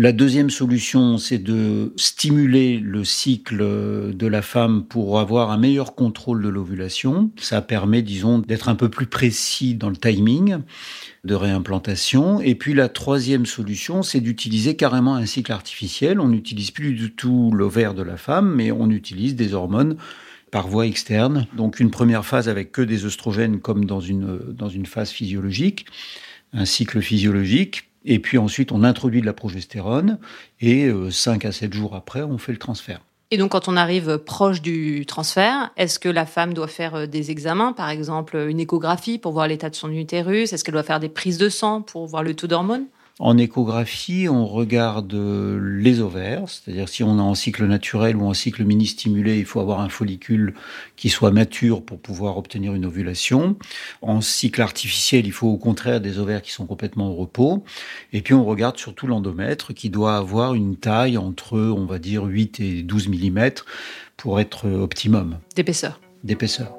La 0.00 0.12
deuxième 0.12 0.48
solution, 0.48 1.18
c'est 1.18 1.38
de 1.38 1.92
stimuler 1.96 2.78
le 2.78 3.02
cycle 3.02 3.56
de 3.58 4.26
la 4.28 4.42
femme 4.42 4.84
pour 4.84 5.18
avoir 5.18 5.50
un 5.50 5.58
meilleur 5.58 5.96
contrôle 5.96 6.40
de 6.40 6.48
l'ovulation. 6.48 7.32
Ça 7.36 7.62
permet, 7.62 8.02
disons, 8.02 8.38
d'être 8.38 8.68
un 8.68 8.76
peu 8.76 8.90
plus 8.90 9.06
précis 9.06 9.74
dans 9.74 9.90
le 9.90 9.96
timing 9.96 10.58
de 11.24 11.34
réimplantation. 11.34 12.40
Et 12.40 12.54
puis 12.54 12.74
la 12.74 12.88
troisième 12.88 13.44
solution, 13.44 14.04
c'est 14.04 14.20
d'utiliser 14.20 14.76
carrément 14.76 15.16
un 15.16 15.26
cycle 15.26 15.50
artificiel. 15.50 16.20
On 16.20 16.28
n'utilise 16.28 16.70
plus 16.70 16.92
du 16.92 17.10
tout 17.10 17.50
l'ovaire 17.52 17.92
de 17.92 18.02
la 18.02 18.16
femme, 18.16 18.54
mais 18.54 18.70
on 18.70 18.90
utilise 18.90 19.34
des 19.34 19.52
hormones 19.52 19.96
par 20.52 20.68
voie 20.68 20.86
externe. 20.86 21.48
Donc 21.56 21.80
une 21.80 21.90
première 21.90 22.24
phase 22.24 22.48
avec 22.48 22.70
que 22.70 22.82
des 22.82 23.04
oestrogènes 23.04 23.58
comme 23.58 23.84
dans 23.84 24.00
une, 24.00 24.38
dans 24.52 24.68
une 24.68 24.86
phase 24.86 25.10
physiologique, 25.10 25.86
un 26.52 26.66
cycle 26.66 27.02
physiologique 27.02 27.87
et 28.08 28.18
puis 28.18 28.38
ensuite, 28.38 28.72
on 28.72 28.84
introduit 28.84 29.20
de 29.20 29.26
la 29.26 29.34
progestérone 29.34 30.18
et 30.60 30.90
5 31.10 31.44
euh, 31.44 31.48
à 31.48 31.52
7 31.52 31.72
jours 31.74 31.94
après, 31.94 32.22
on 32.22 32.38
fait 32.38 32.52
le 32.52 32.58
transfert. 32.58 33.00
Et 33.30 33.36
donc, 33.36 33.52
quand 33.52 33.68
on 33.68 33.76
arrive 33.76 34.16
proche 34.16 34.62
du 34.62 35.04
transfert, 35.04 35.70
est-ce 35.76 35.98
que 35.98 36.08
la 36.08 36.24
femme 36.24 36.54
doit 36.54 36.68
faire 36.68 36.94
euh, 36.94 37.06
des 37.06 37.30
examens, 37.30 37.74
par 37.74 37.90
exemple 37.90 38.46
une 38.48 38.60
échographie 38.60 39.18
pour 39.18 39.32
voir 39.32 39.46
l'état 39.46 39.68
de 39.68 39.74
son 39.74 39.92
utérus? 39.92 40.54
Est-ce 40.54 40.64
qu'elle 40.64 40.72
doit 40.72 40.82
faire 40.82 41.00
des 41.00 41.10
prises 41.10 41.36
de 41.36 41.50
sang 41.50 41.82
pour 41.82 42.06
voir 42.06 42.22
le 42.22 42.34
taux 42.34 42.46
d'hormones? 42.46 42.86
En 43.18 43.36
échographie, 43.36 44.28
on 44.28 44.46
regarde 44.46 45.12
les 45.12 46.00
ovaires, 46.00 46.44
c'est-à-dire 46.46 46.88
si 46.88 47.02
on 47.02 47.18
est 47.18 47.22
en 47.22 47.34
cycle 47.34 47.66
naturel 47.66 48.16
ou 48.16 48.24
en 48.24 48.34
cycle 48.34 48.64
mini-stimulé, 48.64 49.38
il 49.38 49.44
faut 49.44 49.60
avoir 49.60 49.80
un 49.80 49.88
follicule 49.88 50.54
qui 50.96 51.08
soit 51.08 51.32
mature 51.32 51.82
pour 51.82 51.98
pouvoir 51.98 52.38
obtenir 52.38 52.74
une 52.74 52.86
ovulation. 52.86 53.56
En 54.02 54.20
cycle 54.20 54.62
artificiel, 54.62 55.26
il 55.26 55.32
faut 55.32 55.48
au 55.48 55.56
contraire 55.56 56.00
des 56.00 56.18
ovaires 56.18 56.42
qui 56.42 56.52
sont 56.52 56.66
complètement 56.66 57.10
au 57.10 57.14
repos. 57.14 57.64
Et 58.12 58.22
puis 58.22 58.34
on 58.34 58.44
regarde 58.44 58.76
surtout 58.76 59.08
l'endomètre 59.08 59.74
qui 59.74 59.90
doit 59.90 60.16
avoir 60.16 60.54
une 60.54 60.76
taille 60.76 61.18
entre, 61.18 61.58
on 61.58 61.86
va 61.86 61.98
dire, 61.98 62.24
8 62.24 62.60
et 62.60 62.82
12 62.82 63.08
mm 63.08 63.50
pour 64.16 64.38
être 64.38 64.68
optimum. 64.68 65.38
D'épaisseur. 65.56 66.00
D'épaisseur. 66.22 66.77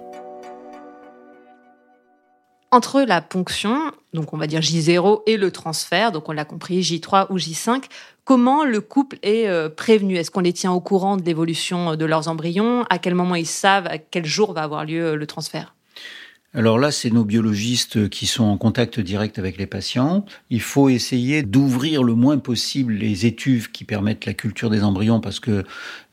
Entre 2.71 3.01
la 3.01 3.21
ponction, 3.21 3.91
donc 4.13 4.31
on 4.31 4.37
va 4.37 4.45
dire 4.45 4.61
J0, 4.61 5.23
et 5.25 5.37
le 5.37 5.51
transfert, 5.51 6.11
donc 6.11 6.29
on 6.29 6.31
l'a 6.31 6.45
compris, 6.45 6.81
J3 6.81 7.27
ou 7.31 7.37
J5, 7.37 7.85
comment 8.25 8.63
le 8.63 8.79
couple 8.79 9.17
est 9.23 9.47
euh, 9.47 9.69
prévenu? 9.69 10.17
Est-ce 10.17 10.29
qu'on 10.29 10.41
les 10.41 10.53
tient 10.53 10.71
au 10.71 10.79
courant 10.79 11.17
de 11.17 11.23
l'évolution 11.23 11.95
de 11.95 12.05
leurs 12.05 12.27
embryons? 12.27 12.83
À 12.91 12.99
quel 12.99 13.15
moment 13.15 13.33
ils 13.33 13.47
savent 13.47 13.87
à 13.87 13.97
quel 13.97 14.25
jour 14.25 14.53
va 14.53 14.61
avoir 14.61 14.85
lieu 14.85 15.15
le 15.15 15.25
transfert? 15.25 15.73
Alors 16.55 16.79
là, 16.79 16.89
c'est 16.89 17.11
nos 17.11 17.25
biologistes 17.25 18.09
qui 18.09 18.25
sont 18.25 18.43
en 18.43 18.57
contact 18.57 18.99
direct 18.99 19.37
avec 19.37 19.57
les 19.57 19.67
patients. 19.67 20.25
Il 20.49 20.61
faut 20.61 20.89
essayer 20.89 21.43
d'ouvrir 21.43 22.01
le 22.01 22.15
moins 22.15 22.39
possible 22.39 22.93
les 22.93 23.27
étuves 23.27 23.69
qui 23.69 23.83
permettent 23.83 24.25
la 24.25 24.33
culture 24.33 24.71
des 24.71 24.83
embryons 24.83 25.19
parce 25.19 25.39
que 25.39 25.63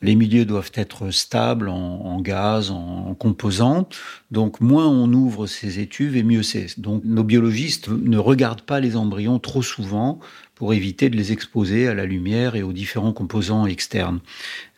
les 0.03 0.15
milieux 0.15 0.45
doivent 0.45 0.73
être 0.75 1.11
stables 1.11 1.71
en, 1.71 2.21
gaz, 2.21 2.71
en, 2.71 3.15
composants. 3.15 3.89
Donc 4.31 4.61
moins 4.61 4.87
on 4.87 5.11
ouvre 5.11 5.47
ces 5.47 5.79
étuves 5.79 6.19
et 6.19 6.23
mieux 6.23 6.43
c'est. 6.43 6.79
Donc 6.79 7.03
nos 7.07 7.25
biologistes 7.25 7.89
ne 7.89 8.19
regardent 8.19 8.61
pas 8.61 8.79
les 8.79 8.95
embryons 8.95 9.39
trop 9.39 9.63
souvent 9.63 10.21
pour 10.57 10.73
éviter 10.73 11.11
de 11.11 11.17
les 11.17 11.33
exposer 11.33 11.87
à 11.87 11.95
la 11.95 12.07
lumière 12.07 12.57
et 12.57 12.63
aux 12.63 12.73
différents 12.73 13.13
composants 13.13 13.67
externes. 13.67 14.21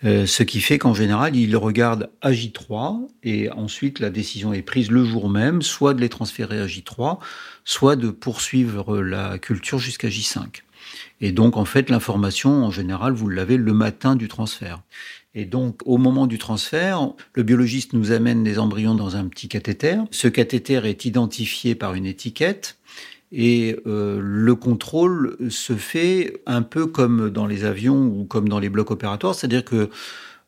Euh, 0.04 0.26
ce 0.26 0.42
qui 0.42 0.60
fait 0.60 0.76
qu'en 0.76 0.92
général, 0.92 1.36
ils 1.36 1.56
regardent 1.56 2.10
à 2.20 2.32
J3 2.32 3.08
et 3.22 3.48
ensuite 3.50 4.00
la 4.00 4.10
décision 4.10 4.52
est 4.52 4.62
prise 4.62 4.90
le 4.90 5.04
jour 5.04 5.30
même, 5.30 5.62
soit 5.62 5.94
de 5.94 6.00
les 6.00 6.08
transférer 6.08 6.60
à 6.60 6.66
J3, 6.66 7.18
soit 7.64 7.96
de 7.96 8.10
poursuivre 8.10 8.98
la 8.98 9.38
culture 9.38 9.78
jusqu'à 9.78 10.08
J5. 10.08 10.62
Et 11.20 11.32
donc, 11.32 11.56
en 11.56 11.64
fait, 11.64 11.90
l'information, 11.90 12.64
en 12.64 12.70
général, 12.70 13.12
vous 13.12 13.28
l'avez 13.28 13.56
le 13.56 13.72
matin 13.72 14.16
du 14.16 14.28
transfert. 14.28 14.82
Et 15.34 15.44
donc, 15.44 15.80
au 15.84 15.98
moment 15.98 16.26
du 16.26 16.38
transfert, 16.38 17.10
le 17.34 17.42
biologiste 17.44 17.92
nous 17.92 18.10
amène 18.10 18.42
les 18.42 18.58
embryons 18.58 18.94
dans 18.94 19.16
un 19.16 19.26
petit 19.26 19.48
cathéter. 19.48 19.96
Ce 20.10 20.26
cathéter 20.26 20.80
est 20.84 21.04
identifié 21.04 21.74
par 21.74 21.94
une 21.94 22.06
étiquette 22.06 22.78
et 23.32 23.76
euh, 23.86 24.18
le 24.22 24.54
contrôle 24.54 25.36
se 25.50 25.74
fait 25.74 26.40
un 26.46 26.62
peu 26.62 26.86
comme 26.86 27.30
dans 27.30 27.46
les 27.46 27.64
avions 27.64 28.06
ou 28.06 28.24
comme 28.24 28.48
dans 28.48 28.58
les 28.58 28.68
blocs 28.68 28.90
opératoires, 28.90 29.34
c'est-à-dire 29.34 29.64
que 29.64 29.90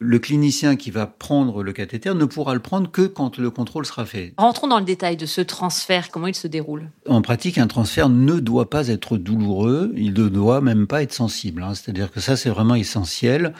le 0.03 0.19
clinicien 0.19 0.77
qui 0.77 0.91
va 0.91 1.07
prendre 1.07 1.63
le 1.63 1.73
cathéter 1.73 2.15
ne 2.15 2.25
pourra 2.25 2.55
le 2.55 2.61
prendre 2.61 2.91
que 2.91 3.03
quand 3.03 3.37
le 3.37 3.51
contrôle 3.51 3.85
sera 3.85 4.07
fait. 4.07 4.33
Rentrons 4.39 4.67
dans 4.67 4.79
le 4.79 4.85
détail 4.85 5.19
de 5.19 5.27
ce 5.27 5.43
transfert, 5.43 6.11
comment 6.11 6.27
il 6.27 6.35
se 6.35 6.49
déroule 6.49 6.89
En 7.07 7.21
pratique, 7.21 7.59
un 7.59 7.67
transfert 7.67 8.09
ne 8.09 8.41
doit 8.41 8.71
pas 8.71 8.89
être 8.89 9.19
douloureux, 9.19 9.93
il 9.97 10.15
ne 10.15 10.29
doit 10.29 10.63
même 10.63 10.87
pas 10.87 11.03
être 11.03 11.13
sensible. 11.13 11.63
Hein. 11.63 11.75
C'est-à-dire 11.75 12.11
que 12.11 12.21
ça, 12.21 12.37
c'est 12.37 12.49
vraiment 12.49 12.77
essentiel. 12.77 13.53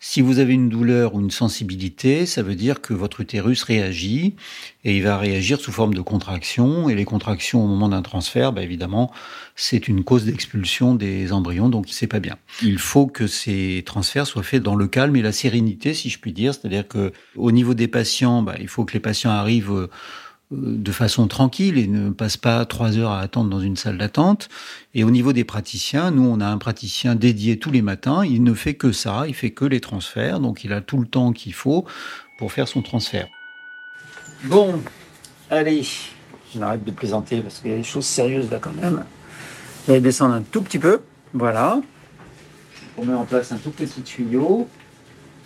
Si 0.00 0.20
vous 0.20 0.38
avez 0.38 0.54
une 0.54 0.68
douleur 0.68 1.16
ou 1.16 1.20
une 1.20 1.32
sensibilité, 1.32 2.24
ça 2.24 2.42
veut 2.42 2.54
dire 2.54 2.80
que 2.80 2.94
votre 2.94 3.20
utérus 3.20 3.64
réagit 3.64 4.36
et 4.84 4.96
il 4.96 5.02
va 5.02 5.18
réagir 5.18 5.60
sous 5.60 5.72
forme 5.72 5.92
de 5.92 6.00
contraction. 6.00 6.88
Et 6.88 6.94
les 6.94 7.04
contractions 7.04 7.64
au 7.64 7.66
moment 7.66 7.88
d'un 7.88 8.02
transfert, 8.02 8.52
bah 8.52 8.62
évidemment, 8.62 9.10
c'est 9.56 9.88
une 9.88 10.04
cause 10.04 10.24
d'expulsion 10.24 10.94
des 10.94 11.32
embryons, 11.32 11.68
donc 11.68 11.86
c'est 11.88 12.06
pas 12.06 12.20
bien. 12.20 12.36
Il 12.62 12.78
faut 12.78 13.08
que 13.08 13.26
ces 13.26 13.82
transferts 13.84 14.28
soient 14.28 14.44
faits 14.44 14.62
dans 14.62 14.76
le 14.76 14.86
calme 14.86 15.16
et 15.16 15.22
la 15.22 15.32
sérénité, 15.32 15.94
si 15.94 16.10
je 16.10 16.20
puis 16.20 16.32
dire. 16.32 16.54
C'est-à-dire 16.54 16.86
que 16.86 17.12
au 17.34 17.50
niveau 17.50 17.74
des 17.74 17.88
patients, 17.88 18.42
bah, 18.42 18.54
il 18.60 18.68
faut 18.68 18.84
que 18.84 18.92
les 18.92 19.00
patients 19.00 19.30
arrivent 19.30 19.72
euh, 19.72 19.90
de 20.50 20.92
façon 20.92 21.28
tranquille 21.28 21.76
et 21.76 21.86
ne 21.86 22.10
passe 22.10 22.36
pas 22.36 22.64
trois 22.64 22.96
heures 22.96 23.10
à 23.10 23.20
attendre 23.20 23.50
dans 23.50 23.60
une 23.60 23.76
salle 23.76 23.98
d'attente. 23.98 24.48
Et 24.94 25.04
au 25.04 25.10
niveau 25.10 25.32
des 25.32 25.44
praticiens, 25.44 26.10
nous, 26.10 26.24
on 26.24 26.40
a 26.40 26.46
un 26.46 26.58
praticien 26.58 27.14
dédié 27.14 27.58
tous 27.58 27.70
les 27.70 27.82
matins. 27.82 28.24
Il 28.24 28.42
ne 28.42 28.54
fait 28.54 28.74
que 28.74 28.92
ça, 28.92 29.24
il 29.28 29.34
fait 29.34 29.50
que 29.50 29.64
les 29.64 29.80
transferts, 29.80 30.40
donc 30.40 30.64
il 30.64 30.72
a 30.72 30.80
tout 30.80 30.98
le 30.98 31.06
temps 31.06 31.32
qu'il 31.32 31.52
faut 31.52 31.84
pour 32.38 32.52
faire 32.52 32.66
son 32.66 32.82
transfert. 32.82 33.28
Bon, 34.44 34.80
allez, 35.50 35.86
je 36.54 36.58
m'arrête 36.58 36.84
de 36.84 36.92
plaisanter 36.92 37.40
parce 37.40 37.60
qu'il 37.60 37.70
y 37.70 37.74
a 37.74 37.76
des 37.76 37.82
choses 37.82 38.06
sérieuses 38.06 38.50
là 38.50 38.58
quand 38.58 38.74
même. 38.80 39.04
Je 39.86 39.92
vais 39.92 40.00
descendre 40.00 40.34
un 40.34 40.42
tout 40.42 40.62
petit 40.62 40.78
peu, 40.78 41.00
voilà. 41.34 41.80
On 42.96 43.04
met 43.04 43.14
en 43.14 43.24
place 43.24 43.52
un 43.52 43.58
tout 43.58 43.70
petit 43.70 44.02
tuyau 44.02 44.68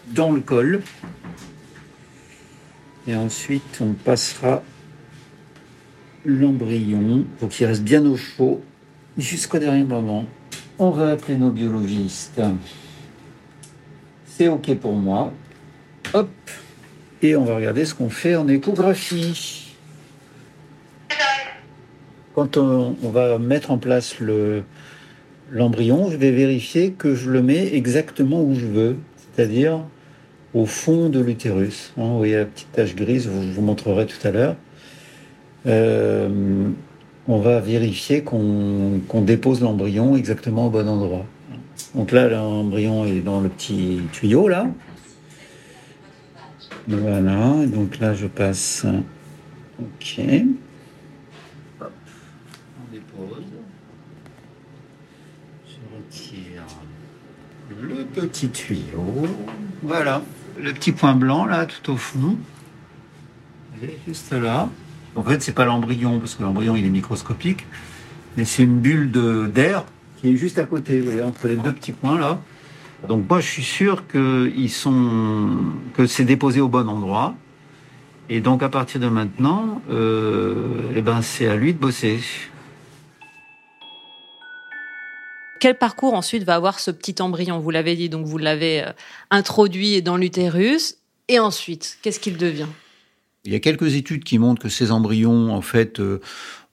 dans 0.08 0.30
le 0.30 0.40
col. 0.40 0.82
Et 3.06 3.16
ensuite, 3.16 3.78
on 3.80 3.94
passera 3.94 4.62
l'embryon 6.24 7.24
pour 7.38 7.48
qu'il 7.48 7.66
reste 7.66 7.82
bien 7.82 8.04
au 8.06 8.16
chaud 8.16 8.60
jusqu'au 9.18 9.58
dernier 9.58 9.84
moment. 9.84 10.24
On 10.78 10.90
va 10.90 11.10
appeler 11.10 11.36
nos 11.36 11.50
biologistes. 11.50 12.40
C'est 14.26 14.48
OK 14.48 14.74
pour 14.76 14.94
moi. 14.94 15.32
Hop. 16.14 16.28
Et 17.22 17.36
on 17.36 17.44
va 17.44 17.56
regarder 17.56 17.84
ce 17.84 17.94
qu'on 17.94 18.10
fait 18.10 18.34
en 18.34 18.48
échographie. 18.48 19.74
Quand 22.34 22.56
on, 22.56 22.96
va 23.02 23.38
mettre 23.38 23.70
en 23.70 23.78
place 23.78 24.18
le, 24.18 24.64
l'embryon, 25.50 26.10
je 26.10 26.16
vais 26.16 26.30
vérifier 26.30 26.92
que 26.92 27.14
je 27.14 27.30
le 27.30 27.42
mets 27.42 27.74
exactement 27.74 28.42
où 28.42 28.54
je 28.54 28.66
veux, 28.66 28.96
c'est-à-dire 29.16 29.84
au 30.54 30.64
fond 30.64 31.10
de 31.10 31.20
l'utérus. 31.20 31.92
Hein, 31.98 32.04
vous 32.04 32.16
voyez 32.16 32.36
la 32.36 32.46
petite 32.46 32.72
tache 32.72 32.94
grise, 32.94 33.24
je 33.24 33.52
vous 33.52 33.62
montrerai 33.62 34.06
tout 34.06 34.26
à 34.26 34.30
l'heure. 34.30 34.56
Euh, 35.66 36.68
on 37.28 37.40
va 37.40 37.60
vérifier 37.60 38.22
qu'on 38.22 39.00
dépose 39.22 39.60
l'embryon 39.60 40.16
exactement 40.16 40.66
au 40.66 40.70
bon 40.70 40.88
endroit. 40.88 41.24
Donc 41.94 42.10
là, 42.10 42.28
l'embryon 42.28 43.04
est 43.04 43.20
dans 43.20 43.40
le 43.40 43.48
petit 43.48 44.00
tuyau, 44.12 44.48
là. 44.48 44.66
Voilà, 46.88 47.64
donc 47.66 47.98
là, 48.00 48.12
je 48.14 48.26
passe. 48.26 48.86
Ok. 49.80 50.20
On 51.80 51.84
dépose. 52.92 53.44
Je 55.66 55.96
retire 55.96 56.64
le 57.80 58.04
petit 58.04 58.48
tuyau. 58.48 59.26
Voilà. 59.82 60.22
Le 60.60 60.72
petit 60.72 60.92
point 60.92 61.14
blanc, 61.14 61.46
là, 61.46 61.66
tout 61.66 61.92
au 61.92 61.96
fond. 61.96 62.36
est 63.82 63.98
juste 64.06 64.32
là. 64.32 64.68
En 65.14 65.22
fait, 65.22 65.42
c'est 65.42 65.52
pas 65.52 65.64
l'embryon, 65.64 66.18
parce 66.18 66.34
que 66.34 66.42
l'embryon, 66.42 66.74
il 66.76 66.86
est 66.86 66.90
microscopique, 66.90 67.66
mais 68.36 68.44
c'est 68.44 68.62
une 68.62 68.80
bulle 68.80 69.10
d'air 69.52 69.84
qui 70.20 70.32
est 70.32 70.36
juste 70.36 70.58
à 70.58 70.64
côté, 70.64 71.00
vous 71.00 71.06
voyez, 71.06 71.22
entre 71.22 71.48
les 71.48 71.56
deux 71.56 71.72
petits 71.72 71.92
points 71.92 72.18
là. 72.18 72.40
Donc 73.08 73.28
moi, 73.28 73.40
je 73.40 73.48
suis 73.48 73.64
sûr 73.64 74.06
que, 74.06 74.52
c'est 76.06 76.24
déposé 76.24 76.60
au 76.60 76.68
bon 76.68 76.88
endroit. 76.88 77.34
Et 78.28 78.40
donc 78.40 78.62
à 78.62 78.68
partir 78.68 79.00
de 79.00 79.08
maintenant, 79.08 79.82
euh, 79.90 80.92
eh 80.94 81.02
ben, 81.02 81.20
c'est 81.20 81.48
à 81.48 81.56
lui 81.56 81.74
de 81.74 81.78
bosser. 81.78 82.20
Quel 85.60 85.76
parcours 85.76 86.14
ensuite 86.14 86.44
va 86.44 86.54
avoir 86.54 86.80
ce 86.80 86.90
petit 86.90 87.20
embryon? 87.20 87.58
Vous 87.58 87.70
l'avez 87.70 87.96
dit, 87.96 88.08
donc 88.08 88.26
vous 88.26 88.38
l'avez 88.38 88.84
euh, 88.84 88.92
introduit 89.30 90.00
dans 90.02 90.16
l'utérus. 90.16 90.96
Et 91.28 91.38
ensuite, 91.38 91.98
qu'est-ce 92.02 92.20
qu'il 92.20 92.36
devient? 92.36 92.66
Il 93.44 93.52
y 93.52 93.56
a 93.56 93.60
quelques 93.60 93.94
études 93.94 94.22
qui 94.22 94.38
montrent 94.38 94.62
que 94.62 94.68
ces 94.68 94.92
embryons, 94.92 95.52
en 95.52 95.62
fait, 95.62 95.98
euh, 95.98 96.20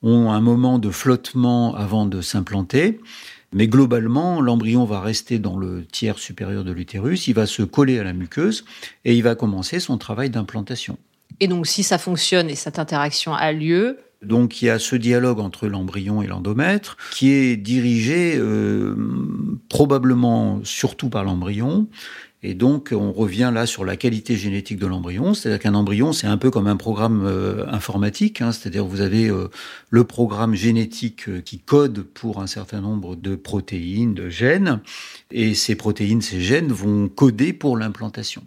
ont 0.02 0.30
un 0.30 0.40
moment 0.40 0.78
de 0.78 0.90
flottement 0.90 1.74
avant 1.74 2.06
de 2.06 2.20
s'implanter. 2.20 3.00
Mais 3.52 3.66
globalement, 3.66 4.40
l'embryon 4.40 4.84
va 4.84 5.00
rester 5.00 5.40
dans 5.40 5.58
le 5.58 5.84
tiers 5.84 6.18
supérieur 6.20 6.62
de 6.62 6.70
l'utérus, 6.70 7.26
il 7.26 7.34
va 7.34 7.46
se 7.46 7.62
coller 7.64 7.98
à 7.98 8.04
la 8.04 8.12
muqueuse 8.12 8.64
et 9.04 9.16
il 9.16 9.22
va 9.24 9.34
commencer 9.34 9.80
son 9.80 9.98
travail 9.98 10.30
d'implantation. 10.30 10.96
Et 11.40 11.48
donc, 11.48 11.66
si 11.66 11.82
ça 11.82 11.98
fonctionne 11.98 12.48
et 12.48 12.54
cette 12.54 12.78
interaction 12.78 13.34
a 13.34 13.50
lieu, 13.50 13.98
donc 14.22 14.62
il 14.62 14.66
y 14.66 14.70
a 14.70 14.78
ce 14.78 14.94
dialogue 14.94 15.40
entre 15.40 15.66
l'embryon 15.66 16.22
et 16.22 16.26
l'endomètre 16.26 16.96
qui 17.12 17.30
est 17.30 17.56
dirigé 17.56 18.34
euh, 18.36 18.94
probablement 19.68 20.60
surtout 20.62 21.08
par 21.08 21.24
l'embryon 21.24 21.88
et 22.42 22.54
donc, 22.54 22.94
on 22.96 23.12
revient 23.12 23.50
là 23.52 23.66
sur 23.66 23.84
la 23.84 23.96
qualité 23.96 24.34
génétique 24.34 24.78
de 24.78 24.86
l'embryon. 24.86 25.34
C'est-à-dire 25.34 25.58
qu'un 25.58 25.74
embryon, 25.74 26.14
c'est 26.14 26.26
un 26.26 26.38
peu 26.38 26.50
comme 26.50 26.68
un 26.68 26.76
programme 26.76 27.26
euh, 27.26 27.66
informatique. 27.68 28.40
Hein. 28.40 28.50
C'est-à-dire 28.52 28.86
vous 28.86 29.02
avez 29.02 29.28
euh, 29.28 29.48
le 29.90 30.04
programme 30.04 30.54
génétique 30.54 31.28
euh, 31.28 31.42
qui 31.42 31.58
code 31.58 32.02
pour 32.02 32.40
un 32.40 32.46
certain 32.46 32.80
nombre 32.80 33.14
de 33.14 33.36
protéines, 33.36 34.14
de 34.14 34.30
gènes. 34.30 34.80
Et 35.30 35.54
ces 35.54 35.74
protéines, 35.74 36.22
ces 36.22 36.40
gènes 36.40 36.72
vont 36.72 37.08
coder 37.08 37.52
pour 37.52 37.76
l'implantation. 37.76 38.42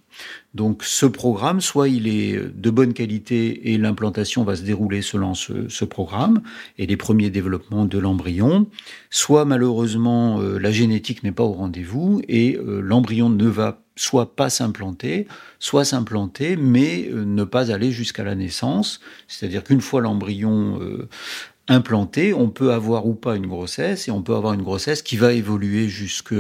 Donc 0.54 0.84
ce 0.84 1.06
programme, 1.06 1.62
soit 1.62 1.90
il 1.90 2.08
est 2.08 2.40
de 2.40 2.70
bonne 2.70 2.94
qualité 2.94 3.72
et 3.74 3.78
l'implantation 3.78 4.44
va 4.44 4.56
se 4.56 4.62
dérouler 4.62 5.02
selon 5.02 5.34
ce, 5.34 5.86
programme 5.86 6.42
et 6.78 6.86
les 6.86 6.98
premiers 6.98 7.30
développements 7.30 7.86
de 7.86 7.98
l'embryon, 7.98 8.68
soit 9.10 9.46
malheureusement 9.46 10.40
la 10.40 10.72
génétique 10.72 11.24
n'est 11.24 11.32
pas 11.32 11.44
au 11.44 11.54
rendez-vous 11.54 12.22
et 12.28 12.58
l'embryon 12.64 13.30
ne 13.30 13.48
va 13.48 13.84
soit 13.96 14.36
pas 14.36 14.50
s'implanter, 14.50 15.28
soit 15.60 15.86
s'implanter, 15.86 16.56
mais 16.56 17.08
euh, 17.10 17.26
ne 17.26 17.44
pas 17.44 17.72
aller 17.72 17.92
jusqu'à 17.92 18.24
la 18.24 18.36
naissance. 18.36 19.00
C'est-à-dire 19.28 19.64
qu'une 19.64 19.82
fois 19.82 20.02
l'embryon 20.02 20.80
euh, 20.82 21.08
implanté, 21.68 22.34
on 22.34 22.50
peut 22.50 22.74
avoir 22.74 23.06
ou 23.06 23.14
pas 23.14 23.36
une 23.36 23.48
grossesse, 23.48 24.08
et 24.08 24.12
on 24.12 24.22
peut 24.22 24.36
avoir 24.36 24.54
une 24.54 24.64
grossesse 24.64 25.02
qui 25.02 25.18
va 25.18 25.34
évoluer 25.34 25.88
jusque 25.88 26.36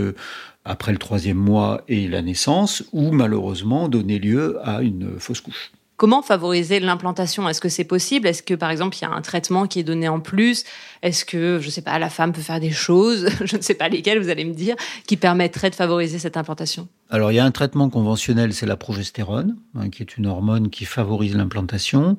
après 0.65 0.91
le 0.91 0.97
troisième 0.97 1.37
mois 1.37 1.81
et 1.87 2.07
la 2.07 2.21
naissance, 2.21 2.83
ou 2.91 3.11
malheureusement 3.11 3.87
donner 3.89 4.19
lieu 4.19 4.59
à 4.63 4.81
une 4.81 5.19
fausse 5.19 5.41
couche. 5.41 5.71
Comment 5.95 6.23
favoriser 6.23 6.79
l'implantation? 6.79 7.47
Est-ce 7.47 7.61
que 7.61 7.69
c'est 7.69 7.83
possible? 7.83 8.27
Est-ce 8.27 8.41
que, 8.41 8.55
par 8.55 8.71
exemple, 8.71 8.97
il 8.97 9.03
y 9.03 9.05
a 9.05 9.11
un 9.11 9.21
traitement 9.21 9.67
qui 9.67 9.79
est 9.79 9.83
donné 9.83 10.07
en 10.07 10.19
plus? 10.19 10.63
Est-ce 11.03 11.23
que, 11.23 11.59
je 11.61 11.67
ne 11.67 11.71
sais 11.71 11.83
pas, 11.83 11.97
la 11.99 12.09
femme 12.09 12.33
peut 12.33 12.41
faire 12.41 12.59
des 12.59 12.71
choses, 12.71 13.29
je 13.45 13.55
ne 13.55 13.61
sais 13.61 13.75
pas 13.75 13.89
lesquelles, 13.89 14.19
vous 14.19 14.29
allez 14.29 14.43
me 14.43 14.53
dire, 14.53 14.75
qui 15.05 15.17
permettraient 15.17 15.69
de 15.69 15.75
favoriser 15.75 16.17
cette 16.17 16.35
implantation? 16.35 16.87
Alors, 17.11 17.31
il 17.31 17.35
y 17.35 17.39
a 17.39 17.45
un 17.45 17.51
traitement 17.51 17.89
conventionnel, 17.89 18.53
c'est 18.53 18.65
la 18.65 18.75
progestérone, 18.75 19.55
hein, 19.75 19.89
qui 19.89 20.01
est 20.01 20.17
une 20.17 20.25
hormone 20.25 20.69
qui 20.71 20.85
favorise 20.85 21.35
l'implantation. 21.35 22.17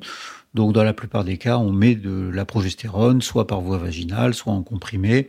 Donc, 0.54 0.72
dans 0.72 0.84
la 0.84 0.92
plupart 0.92 1.24
des 1.24 1.36
cas, 1.36 1.58
on 1.58 1.72
met 1.72 1.94
de 1.94 2.30
la 2.32 2.44
progestérone, 2.44 3.22
soit 3.22 3.46
par 3.46 3.60
voie 3.60 3.78
vaginale, 3.78 4.34
soit 4.34 4.52
en 4.52 4.62
comprimé. 4.62 5.28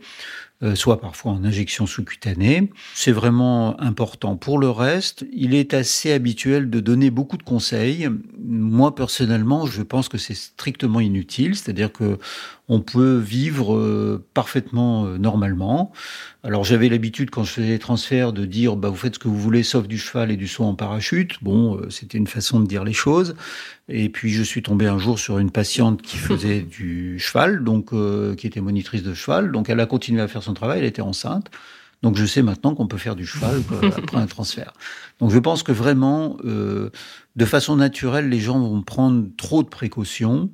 Euh, 0.62 0.74
soit 0.74 1.02
parfois 1.02 1.32
en 1.32 1.44
injection 1.44 1.86
sous-cutanée. 1.86 2.70
C'est 2.94 3.12
vraiment 3.12 3.78
important. 3.78 4.36
Pour 4.36 4.58
le 4.58 4.70
reste, 4.70 5.26
il 5.30 5.54
est 5.54 5.74
assez 5.74 6.12
habituel 6.12 6.70
de 6.70 6.80
donner 6.80 7.10
beaucoup 7.10 7.36
de 7.36 7.42
conseils. 7.42 8.08
Moi, 8.46 8.94
personnellement, 8.94 9.66
je 9.66 9.82
pense 9.82 10.08
que 10.08 10.18
c'est 10.18 10.34
strictement 10.34 11.00
inutile, 11.00 11.56
c'est-à-dire 11.56 11.92
que 11.92 12.18
on 12.68 12.80
peut 12.80 13.16
vivre 13.16 13.76
euh, 13.76 14.24
parfaitement 14.34 15.06
euh, 15.06 15.18
normalement. 15.18 15.92
Alors 16.42 16.64
j'avais 16.64 16.88
l'habitude 16.88 17.30
quand 17.30 17.44
je 17.44 17.52
faisais 17.52 17.68
les 17.68 17.78
transferts 17.78 18.32
de 18.32 18.44
dire 18.44 18.76
bah 18.76 18.88
vous 18.88 18.96
faites 18.96 19.14
ce 19.14 19.18
que 19.18 19.28
vous 19.28 19.38
voulez 19.38 19.62
sauf 19.62 19.88
du 19.88 19.98
cheval 19.98 20.30
et 20.30 20.36
du 20.36 20.48
saut 20.48 20.64
en 20.64 20.74
parachute. 20.74 21.42
Bon, 21.42 21.80
c'était 21.90 22.18
une 22.18 22.26
façon 22.26 22.60
de 22.60 22.66
dire 22.66 22.84
les 22.84 22.92
choses. 22.92 23.34
Et 23.88 24.08
puis 24.08 24.32
je 24.32 24.42
suis 24.42 24.62
tombé 24.62 24.86
un 24.86 24.98
jour 24.98 25.18
sur 25.18 25.38
une 25.38 25.50
patiente 25.50 26.02
qui 26.02 26.16
faisait 26.16 26.60
du 26.78 27.18
cheval, 27.18 27.64
donc 27.64 27.90
qui 28.36 28.46
était 28.46 28.60
monitrice 28.60 29.02
de 29.02 29.14
cheval, 29.14 29.50
donc 29.52 29.68
elle 29.68 29.80
a 29.80 29.86
continué 29.86 30.22
à 30.22 30.28
faire 30.28 30.42
son 30.42 30.54
travail, 30.54 30.80
elle 30.80 30.84
était 30.84 31.02
enceinte. 31.02 31.50
Donc 32.02 32.16
je 32.16 32.24
sais 32.24 32.42
maintenant 32.42 32.74
qu'on 32.74 32.86
peut 32.86 32.98
faire 32.98 33.16
du 33.16 33.26
cheval 33.26 33.62
après 33.96 34.18
un 34.18 34.26
transfert. 34.26 34.72
Donc 35.20 35.30
je 35.30 35.38
pense 35.38 35.62
que 35.62 35.72
vraiment, 35.72 36.36
euh, 36.44 36.90
de 37.36 37.44
façon 37.44 37.76
naturelle, 37.76 38.28
les 38.28 38.40
gens 38.40 38.58
vont 38.58 38.82
prendre 38.82 39.26
trop 39.36 39.62
de 39.62 39.68
précautions. 39.68 40.50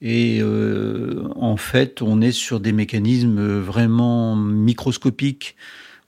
Et 0.00 0.38
euh, 0.40 1.28
en 1.36 1.56
fait, 1.56 2.02
on 2.02 2.20
est 2.20 2.32
sur 2.32 2.60
des 2.60 2.72
mécanismes 2.72 3.58
vraiment 3.58 4.36
microscopiques. 4.36 5.56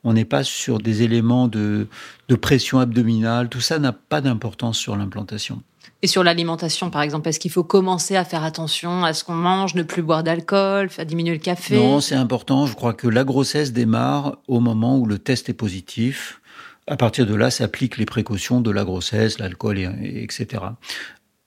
On 0.05 0.13
n'est 0.13 0.25
pas 0.25 0.45
sur 0.45 0.79
des 0.79 1.03
éléments 1.03 1.49
de, 1.49 1.89
de 2.29 2.35
pression 2.37 2.79
abdominale. 2.79 3.49
Tout 3.49 3.61
ça 3.61 3.79
n'a 3.79 3.93
pas 3.93 4.21
d'importance 4.21 4.79
sur 4.79 4.97
l'implantation. 4.97 5.63
Et 6.03 6.07
sur 6.07 6.25
l'alimentation, 6.25 6.91
par 6.91 7.03
exemple, 7.03 7.29
est-ce 7.29 7.39
qu'il 7.39 7.51
faut 7.51 7.65
commencer 7.65 8.17
à 8.17 8.25
faire 8.25 8.43
attention 8.43 9.05
à 9.05 9.13
ce 9.13 9.23
qu'on 9.23 9.35
mange, 9.35 9.75
ne 9.75 9.83
plus 9.83 10.03
boire 10.03 10.23
d'alcool, 10.23 10.89
faire 10.89 11.05
diminuer 11.05 11.33
le 11.33 11.41
café? 11.41 11.77
Non, 11.77 12.01
c'est 12.01 12.15
important. 12.15 12.65
Je 12.65 12.75
crois 12.75 12.95
que 12.95 13.07
la 13.07 13.25
grossesse 13.25 13.73
démarre 13.73 14.39
au 14.49 14.61
moment 14.61 14.99
où 14.99 15.05
le 15.05 15.19
test 15.19 15.51
est 15.51 15.55
positif. 15.55 16.40
À 16.87 16.97
partir 16.97 17.27
de 17.27 17.35
là, 17.35 17.51
s'appliquent 17.51 17.99
les 17.99 18.07
précautions 18.07 18.61
de 18.61 18.71
la 18.71 18.85
grossesse, 18.85 19.39
l'alcool, 19.39 19.79
etc. 19.79 20.59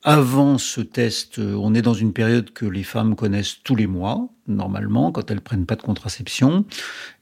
Avant 0.05 0.57
ce 0.57 0.81
test, 0.81 1.39
euh, 1.39 1.55
on 1.55 1.73
est 1.73 1.81
dans 1.81 1.93
une 1.93 2.11
période 2.11 2.51
que 2.51 2.65
les 2.65 2.83
femmes 2.83 3.15
connaissent 3.15 3.63
tous 3.63 3.75
les 3.75 3.87
mois, 3.87 4.27
normalement, 4.47 5.13
quand 5.13 5.31
elles 5.31 5.39
prennent 5.39 5.65
pas 5.65 5.77
de 5.77 5.81
contraception. 5.81 6.65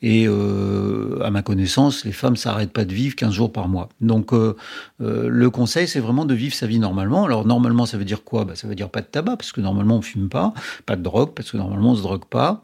Et 0.02 0.26
euh, 0.28 1.20
à 1.24 1.30
ma 1.30 1.44
connaissance, 1.44 2.06
les 2.06 2.12
femmes 2.12 2.36
s'arrêtent 2.36 2.74
pas 2.74 2.86
de 2.86 2.94
vivre 2.94 3.16
15 3.16 3.34
jours 3.34 3.52
par 3.52 3.68
mois. 3.68 3.90
Donc 4.02 4.34
euh, 4.34 4.56
le 5.00 5.50
conseil, 5.52 5.88
c'est 5.88 6.00
vraiment 6.00 6.26
de 6.26 6.34
vivre 6.34 6.56
sa 6.56 6.66
vie 6.66 6.80
normalement. 6.80 7.26
Alors 7.26 7.46
normalement, 7.46 7.86
ça 7.86 8.00
veut 8.00 8.06
dire 8.06 8.24
quoi? 8.24 8.46
Bah, 8.46 8.56
Ça 8.56 8.68
veut 8.68 8.74
dire 8.74 8.90
pas 8.90 9.02
de 9.02 9.08
tabac, 9.08 9.38
parce 9.38 9.52
que 9.52 9.62
normalement 9.62 9.98
on 9.98 10.02
fume 10.02 10.30
pas, 10.30 10.52
pas 10.88 10.96
de 10.96 11.04
drogue, 11.04 11.34
parce 11.36 11.52
que 11.52 11.58
normalement 11.58 11.92
on 11.92 11.96
se 11.96 12.02
drogue 12.02 12.26
pas. 12.26 12.64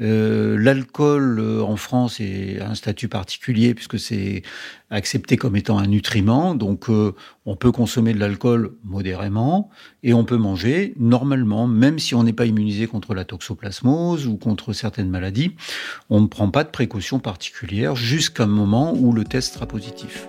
Euh, 0.00 0.58
l'alcool 0.58 1.38
euh, 1.38 1.62
en 1.62 1.76
France 1.76 2.18
est 2.18 2.60
un 2.60 2.74
statut 2.74 3.08
particulier 3.08 3.74
puisque 3.74 3.98
c'est 3.98 4.42
accepté 4.90 5.36
comme 5.36 5.54
étant 5.54 5.78
un 5.78 5.86
nutriment. 5.86 6.54
Donc 6.54 6.88
euh, 6.88 7.14
on 7.46 7.56
peut 7.56 7.72
consommer 7.72 8.14
de 8.14 8.18
l'alcool 8.18 8.72
modérément 8.84 9.70
et 10.02 10.14
on 10.14 10.24
peut 10.24 10.36
manger 10.36 10.94
normalement, 10.98 11.66
même 11.66 11.98
si 11.98 12.14
on 12.14 12.24
n'est 12.24 12.32
pas 12.32 12.46
immunisé 12.46 12.86
contre 12.86 13.14
la 13.14 13.24
toxoplasmose 13.24 14.26
ou 14.26 14.36
contre 14.36 14.72
certaines 14.72 15.10
maladies. 15.10 15.54
On 16.10 16.20
ne 16.20 16.26
prend 16.26 16.50
pas 16.50 16.64
de 16.64 16.70
précautions 16.70 17.18
particulières 17.18 17.94
jusqu'à 17.94 18.44
un 18.44 18.46
moment 18.46 18.94
où 18.94 19.12
le 19.12 19.24
test 19.24 19.54
sera 19.54 19.66
positif. 19.66 20.26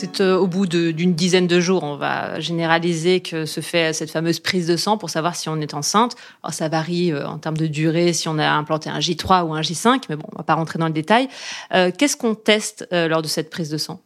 C'est 0.00 0.22
euh, 0.22 0.38
au 0.38 0.46
bout 0.46 0.64
d'une 0.66 1.12
dizaine 1.12 1.46
de 1.46 1.60
jours, 1.60 1.82
on 1.82 1.96
va 1.96 2.40
généraliser 2.40 3.20
que 3.20 3.44
se 3.44 3.60
fait 3.60 3.92
cette 3.92 4.10
fameuse 4.10 4.40
prise 4.40 4.66
de 4.66 4.78
sang 4.78 4.96
pour 4.96 5.10
savoir 5.10 5.36
si 5.36 5.50
on 5.50 5.60
est 5.60 5.74
enceinte. 5.74 6.16
Alors, 6.42 6.54
ça 6.54 6.70
varie 6.70 7.12
euh, 7.12 7.28
en 7.28 7.36
termes 7.36 7.58
de 7.58 7.66
durée, 7.66 8.14
si 8.14 8.26
on 8.26 8.38
a 8.38 8.48
implanté 8.48 8.88
un 8.88 8.98
J3 8.98 9.44
ou 9.44 9.52
un 9.52 9.60
J5, 9.60 10.04
mais 10.08 10.16
bon, 10.16 10.24
on 10.32 10.38
va 10.38 10.42
pas 10.42 10.54
rentrer 10.54 10.78
dans 10.78 10.86
le 10.86 10.94
détail. 10.94 11.28
Euh, 11.74 11.90
qu'est-ce 11.94 12.16
qu'on 12.16 12.34
teste 12.34 12.88
lors 12.90 13.20
de 13.20 13.28
cette 13.28 13.50
prise 13.50 13.68
de 13.68 13.76
sang? 13.76 14.00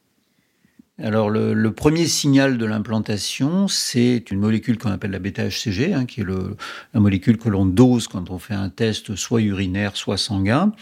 Alors 1.01 1.31
le, 1.31 1.71
premier 1.71 2.07
signal 2.07 2.59
de 2.59 2.67
l'implantation, 2.67 3.69
c'est 3.69 4.33
une 4.33 4.41
molécule 4.41 4.79
qu'on 4.79 4.91
appelle 4.91 5.13
la 5.13 5.21
bêta-HCG, 5.21 5.95
hein, 5.95 6.07
qui 6.07 6.23
est 6.23 6.27
la 6.27 7.01
molécule 7.01 7.39
que 7.39 7.49
l'on 7.49 7.67
dose 7.67 8.09
quand 8.09 8.31
on 8.31 8.41
fait 8.41 8.55
un 8.55 8.69
test 8.69 9.15
soit 9.15 9.43
urinaire, 9.43 9.97
soit 9.97 10.19
sanguin. 10.19 10.73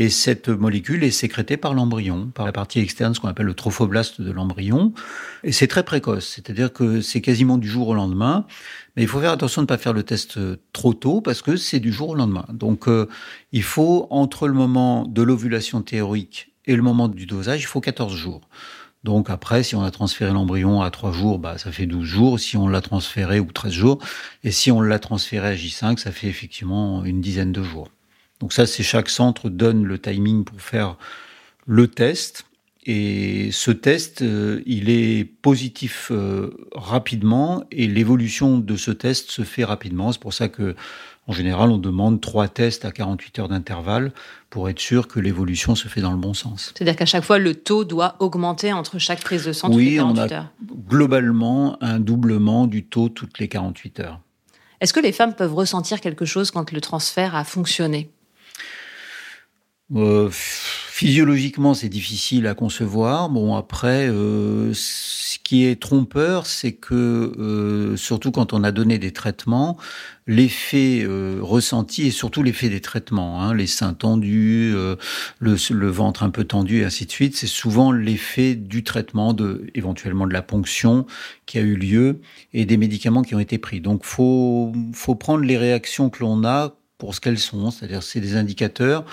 Et 0.00 0.10
cette 0.10 0.48
molécule 0.48 1.02
est 1.02 1.10
sécrétée 1.10 1.56
par 1.56 1.74
l'embryon, 1.74 2.30
par 2.32 2.46
la 2.46 2.52
partie 2.52 2.78
externe, 2.78 3.14
ce 3.14 3.18
qu'on 3.18 3.26
appelle 3.26 3.46
le 3.46 3.54
trophoblaste 3.54 4.20
de 4.20 4.30
l'embryon. 4.30 4.92
Et 5.42 5.50
c'est 5.50 5.66
très 5.66 5.82
précoce, 5.82 6.28
c'est-à-dire 6.36 6.72
que 6.72 7.00
c'est 7.00 7.20
quasiment 7.20 7.58
du 7.58 7.66
jour 7.66 7.88
au 7.88 7.94
lendemain. 7.94 8.46
Mais 8.94 9.02
il 9.02 9.08
faut 9.08 9.18
faire 9.18 9.32
attention 9.32 9.60
de 9.60 9.64
ne 9.64 9.66
pas 9.66 9.76
faire 9.76 9.92
le 9.92 10.04
test 10.04 10.38
trop 10.72 10.94
tôt 10.94 11.20
parce 11.20 11.42
que 11.42 11.56
c'est 11.56 11.80
du 11.80 11.92
jour 11.92 12.10
au 12.10 12.14
lendemain. 12.14 12.46
Donc 12.52 12.86
euh, 12.86 13.08
il 13.50 13.64
faut, 13.64 14.06
entre 14.10 14.46
le 14.46 14.54
moment 14.54 15.04
de 15.04 15.20
l'ovulation 15.20 15.82
théorique 15.82 16.52
et 16.66 16.76
le 16.76 16.82
moment 16.82 17.08
du 17.08 17.26
dosage, 17.26 17.60
il 17.62 17.66
faut 17.66 17.80
14 17.80 18.14
jours. 18.14 18.42
Donc 19.02 19.30
après, 19.30 19.64
si 19.64 19.74
on 19.74 19.82
a 19.82 19.90
transféré 19.90 20.32
l'embryon 20.32 20.80
à 20.80 20.92
3 20.92 21.10
jours, 21.10 21.40
bah, 21.40 21.58
ça 21.58 21.72
fait 21.72 21.86
12 21.86 22.04
jours. 22.04 22.38
Si 22.38 22.56
on 22.56 22.68
l'a 22.68 22.82
transféré, 22.82 23.40
ou 23.40 23.50
13 23.50 23.72
jours. 23.72 23.98
Et 24.44 24.52
si 24.52 24.70
on 24.70 24.80
l'a 24.80 25.00
transféré 25.00 25.48
à 25.48 25.54
J5, 25.56 25.98
ça 25.98 26.12
fait 26.12 26.28
effectivement 26.28 27.04
une 27.04 27.20
dizaine 27.20 27.50
de 27.50 27.64
jours. 27.64 27.90
Donc 28.40 28.52
ça, 28.52 28.66
c'est 28.66 28.82
chaque 28.82 29.08
centre 29.08 29.48
donne 29.48 29.84
le 29.84 29.98
timing 29.98 30.44
pour 30.44 30.60
faire 30.60 30.96
le 31.66 31.88
test. 31.88 32.44
Et 32.86 33.50
ce 33.52 33.70
test, 33.70 34.22
euh, 34.22 34.62
il 34.64 34.88
est 34.88 35.24
positif 35.24 36.10
euh, 36.10 36.56
rapidement 36.74 37.64
et 37.70 37.86
l'évolution 37.86 38.58
de 38.58 38.76
ce 38.76 38.90
test 38.90 39.30
se 39.30 39.42
fait 39.42 39.64
rapidement. 39.64 40.10
C'est 40.12 40.20
pour 40.20 40.32
ça 40.32 40.48
que, 40.48 40.74
en 41.26 41.32
général, 41.32 41.70
on 41.70 41.76
demande 41.76 42.22
trois 42.22 42.48
tests 42.48 42.86
à 42.86 42.92
48 42.92 43.40
heures 43.40 43.48
d'intervalle 43.48 44.12
pour 44.48 44.70
être 44.70 44.78
sûr 44.78 45.06
que 45.06 45.20
l'évolution 45.20 45.74
se 45.74 45.88
fait 45.88 46.00
dans 46.00 46.12
le 46.12 46.16
bon 46.16 46.32
sens. 46.32 46.72
C'est-à-dire 46.74 46.96
qu'à 46.96 47.04
chaque 47.04 47.24
fois, 47.24 47.38
le 47.38 47.56
taux 47.56 47.84
doit 47.84 48.16
augmenter 48.20 48.72
entre 48.72 48.98
chaque 48.98 49.20
prise 49.20 49.44
de 49.44 49.52
sang 49.52 49.68
toutes 49.68 49.80
les 49.80 49.96
48 49.96 50.20
on 50.20 50.22
a 50.22 50.32
heures. 50.32 50.52
globalement 50.88 51.76
un 51.82 51.98
doublement 51.98 52.66
du 52.66 52.84
taux 52.84 53.10
toutes 53.10 53.38
les 53.38 53.48
48 53.48 54.00
heures. 54.00 54.20
Est-ce 54.80 54.94
que 54.94 55.00
les 55.00 55.12
femmes 55.12 55.34
peuvent 55.34 55.54
ressentir 55.54 56.00
quelque 56.00 56.24
chose 56.24 56.50
quand 56.52 56.72
le 56.72 56.80
transfert 56.80 57.34
a 57.34 57.44
fonctionné? 57.44 58.08
Euh, 59.94 60.28
physiologiquement, 60.30 61.72
c'est 61.72 61.88
difficile 61.88 62.46
à 62.46 62.54
concevoir. 62.54 63.30
Bon, 63.30 63.56
après, 63.56 64.08
euh, 64.08 64.72
ce 64.74 65.38
qui 65.38 65.64
est 65.64 65.80
trompeur, 65.80 66.44
c'est 66.44 66.72
que, 66.72 66.94
euh, 67.38 67.96
surtout 67.96 68.30
quand 68.30 68.52
on 68.52 68.64
a 68.64 68.70
donné 68.70 68.98
des 68.98 69.12
traitements, 69.12 69.78
l'effet 70.26 71.04
euh, 71.04 71.38
ressenti 71.40 72.06
et 72.06 72.10
surtout 72.10 72.42
l'effet 72.42 72.68
des 72.68 72.82
traitements, 72.82 73.42
hein, 73.42 73.54
les 73.54 73.66
seins 73.66 73.94
tendus, 73.94 74.72
euh, 74.74 74.96
le, 75.38 75.56
le, 75.70 75.88
ventre 75.88 76.22
un 76.22 76.30
peu 76.30 76.44
tendu 76.44 76.80
et 76.82 76.84
ainsi 76.84 77.06
de 77.06 77.10
suite, 77.10 77.34
c'est 77.34 77.46
souvent 77.46 77.90
l'effet 77.90 78.54
du 78.54 78.84
traitement, 78.84 79.32
de, 79.32 79.66
éventuellement 79.74 80.26
de 80.26 80.34
la 80.34 80.42
ponction 80.42 81.06
qui 81.46 81.58
a 81.58 81.62
eu 81.62 81.76
lieu 81.76 82.20
et 82.52 82.66
des 82.66 82.76
médicaments 82.76 83.22
qui 83.22 83.34
ont 83.34 83.40
été 83.40 83.56
pris. 83.56 83.80
Donc, 83.80 84.04
faut, 84.04 84.72
faut 84.92 85.14
prendre 85.14 85.44
les 85.44 85.56
réactions 85.56 86.10
que 86.10 86.20
l'on 86.20 86.44
a 86.44 86.74
pour 86.98 87.14
ce 87.14 87.20
qu'elles 87.20 87.38
sont, 87.38 87.70
c'est-à-dire 87.70 88.02
c'est 88.02 88.20
des 88.20 88.36
indicateurs 88.36 89.06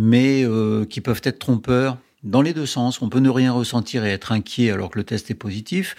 mais 0.00 0.44
euh, 0.44 0.86
qui 0.86 1.02
peuvent 1.02 1.20
être 1.24 1.38
trompeurs 1.38 1.98
dans 2.22 2.40
les 2.40 2.54
deux 2.54 2.64
sens. 2.64 3.02
On 3.02 3.10
peut 3.10 3.18
ne 3.18 3.28
rien 3.28 3.52
ressentir 3.52 4.02
et 4.06 4.10
être 4.10 4.32
inquiet 4.32 4.70
alors 4.70 4.88
que 4.88 4.98
le 4.98 5.04
test 5.04 5.30
est 5.30 5.34
positif. 5.34 5.94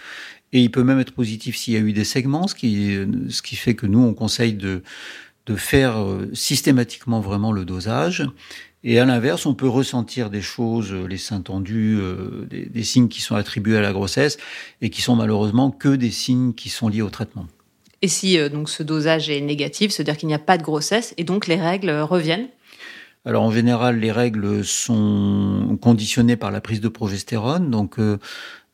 Et 0.54 0.60
il 0.60 0.72
peut 0.72 0.84
même 0.84 1.00
être 1.00 1.14
positif 1.14 1.56
s'il 1.56 1.76
y 1.76 1.78
a 1.78 1.82
eu 1.82 1.94
des 1.94 2.04
segments, 2.04 2.48
ce 2.48 2.56
qui, 2.56 2.98
ce 3.30 3.44
qui 3.44 3.56
fait 3.56 3.76
que 3.76 3.86
nous, 3.86 4.00
on 4.00 4.16
conseille 4.16 4.54
de, 4.54 4.82
de 5.46 5.56
faire 5.56 6.02
euh, 6.02 6.28
systématiquement 6.34 7.22
vraiment 7.22 7.52
le 7.52 7.64
dosage. 7.64 8.28
Et 8.84 9.00
à 9.00 9.06
l'inverse, 9.06 9.46
on 9.46 9.54
peut 9.54 9.68
ressentir 9.68 10.32
des 10.32 10.42
choses, 10.42 10.92
les 10.92 11.18
seins 11.18 11.42
tendus, 11.42 12.00
euh, 12.02 12.48
des, 12.50 12.66
des, 12.66 12.84
signes 12.84 13.08
qui 13.08 13.22
sont 13.22 13.36
attribués 13.36 13.78
à 13.78 13.82
la 13.82 13.94
grossesse 13.94 14.40
et 14.82 14.90
qui 14.90 15.04
sont 15.04 15.16
malheureusement 15.16 15.70
que 15.70 15.90
des 15.90 16.10
signes 16.10 16.54
qui 16.54 16.70
sont 16.70 16.90
liés 16.90 17.04
au 17.04 17.12
traitement. 17.12 17.46
Et 18.02 18.08
si 18.08 18.36
donc 18.50 18.68
ce 18.68 18.82
dosage 18.82 19.30
est 19.30 19.42
négatif, 19.42 19.92
c'est-à-dire 19.92 20.18
qu'il 20.18 20.28
n'y 20.28 20.34
a 20.34 20.40
pas 20.40 20.58
de 20.58 20.64
grossesse 20.64 21.14
et 21.18 21.24
donc 21.24 21.46
les 21.46 21.62
règles 21.62 21.92
reviennent 21.92 22.48
alors 23.24 23.44
en 23.44 23.52
général, 23.52 24.00
les 24.00 24.12
règles 24.12 24.66
sont 24.66 25.78
conditionnées 25.80 26.38
par 26.38 26.50
la 26.50 26.60
prise 26.60 26.82
de 26.82 26.88
progestérone, 26.88 27.70
donc 27.70 28.00
euh, 28.00 28.18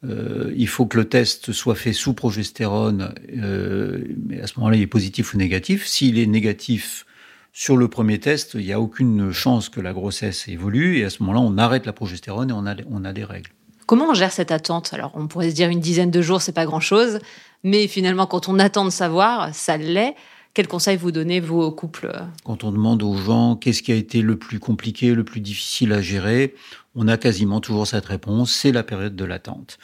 euh, 0.06 0.54
il 0.56 0.68
faut 0.70 0.86
que 0.86 0.98
le 0.98 1.06
test 1.06 1.52
soit 1.52 1.76
fait 1.76 1.92
sous 1.92 2.14
progestérone, 2.14 3.14
euh, 3.38 4.04
mais 4.26 4.42
à 4.42 4.48
ce 4.48 4.54
moment-là, 4.58 4.78
il 4.78 4.84
est 4.84 4.88
positif 4.88 5.34
ou 5.34 5.38
négatif. 5.38 5.86
S'il 5.86 6.18
est 6.18 6.28
négatif 6.28 7.06
sur 7.52 7.76
le 7.76 7.90
premier 7.90 8.20
test, 8.20 8.54
il 8.54 8.66
n'y 8.66 8.72
a 8.72 8.80
aucune 8.80 9.32
chance 9.34 9.68
que 9.68 9.82
la 9.82 9.92
grossesse 9.92 10.48
évolue, 10.48 11.00
et 11.00 11.04
à 11.04 11.10
ce 11.10 11.24
moment-là, 11.24 11.42
on 11.42 11.58
arrête 11.58 11.86
la 11.86 11.94
progestérone 11.94 12.50
et 12.50 12.54
on 12.54 13.04
a, 13.04 13.14
des 13.14 13.24
règles. 13.26 13.52
Comment 13.86 14.12
on 14.12 14.14
gère 14.14 14.32
cette 14.32 14.52
attente? 14.52 14.94
Alors, 14.94 15.12
on 15.16 15.28
pourrait 15.28 15.50
se 15.50 15.56
dire 15.56 15.70
une 15.70 15.80
dizaine 15.82 16.12
de 16.12 16.22
jours, 16.22 16.42
c'est 16.42 16.54
pas 16.54 16.66
grand-chose, 16.66 17.20
mais 17.64 17.88
finalement, 17.88 18.28
quand 18.28 18.48
on 18.48 18.60
attend 18.60 18.86
de 18.86 18.92
savoir, 18.92 19.54
ça 19.54 19.76
l'est. 19.76 20.16
Quels 20.58 20.68
conseils 20.68 20.98
vous 20.98 21.12
donnez, 21.12 21.40
vous, 21.40 21.62
au 21.62 21.70
couple 21.70 22.12
Quand 22.44 22.64
on 22.64 22.72
demande 22.72 23.04
aux 23.04 23.16
gens 23.16 23.56
qu'est-ce 23.56 23.84
qui 23.84 23.92
a 23.92 23.96
été 23.96 24.24
le 24.24 24.40
plus 24.40 24.58
compliqué, 24.58 25.14
le 25.14 25.24
plus 25.24 25.40
difficile 25.40 25.94
à 25.94 26.02
gérer, 26.02 26.56
on 26.96 27.08
a 27.08 27.16
quasiment 27.16 27.62
toujours 27.62 27.86
cette 27.86 28.08
réponse, 28.08 28.52
c'est 28.52 28.72
la 28.72 28.82
période 28.82 29.16
de 29.16 29.24
l'attente. 29.24 29.78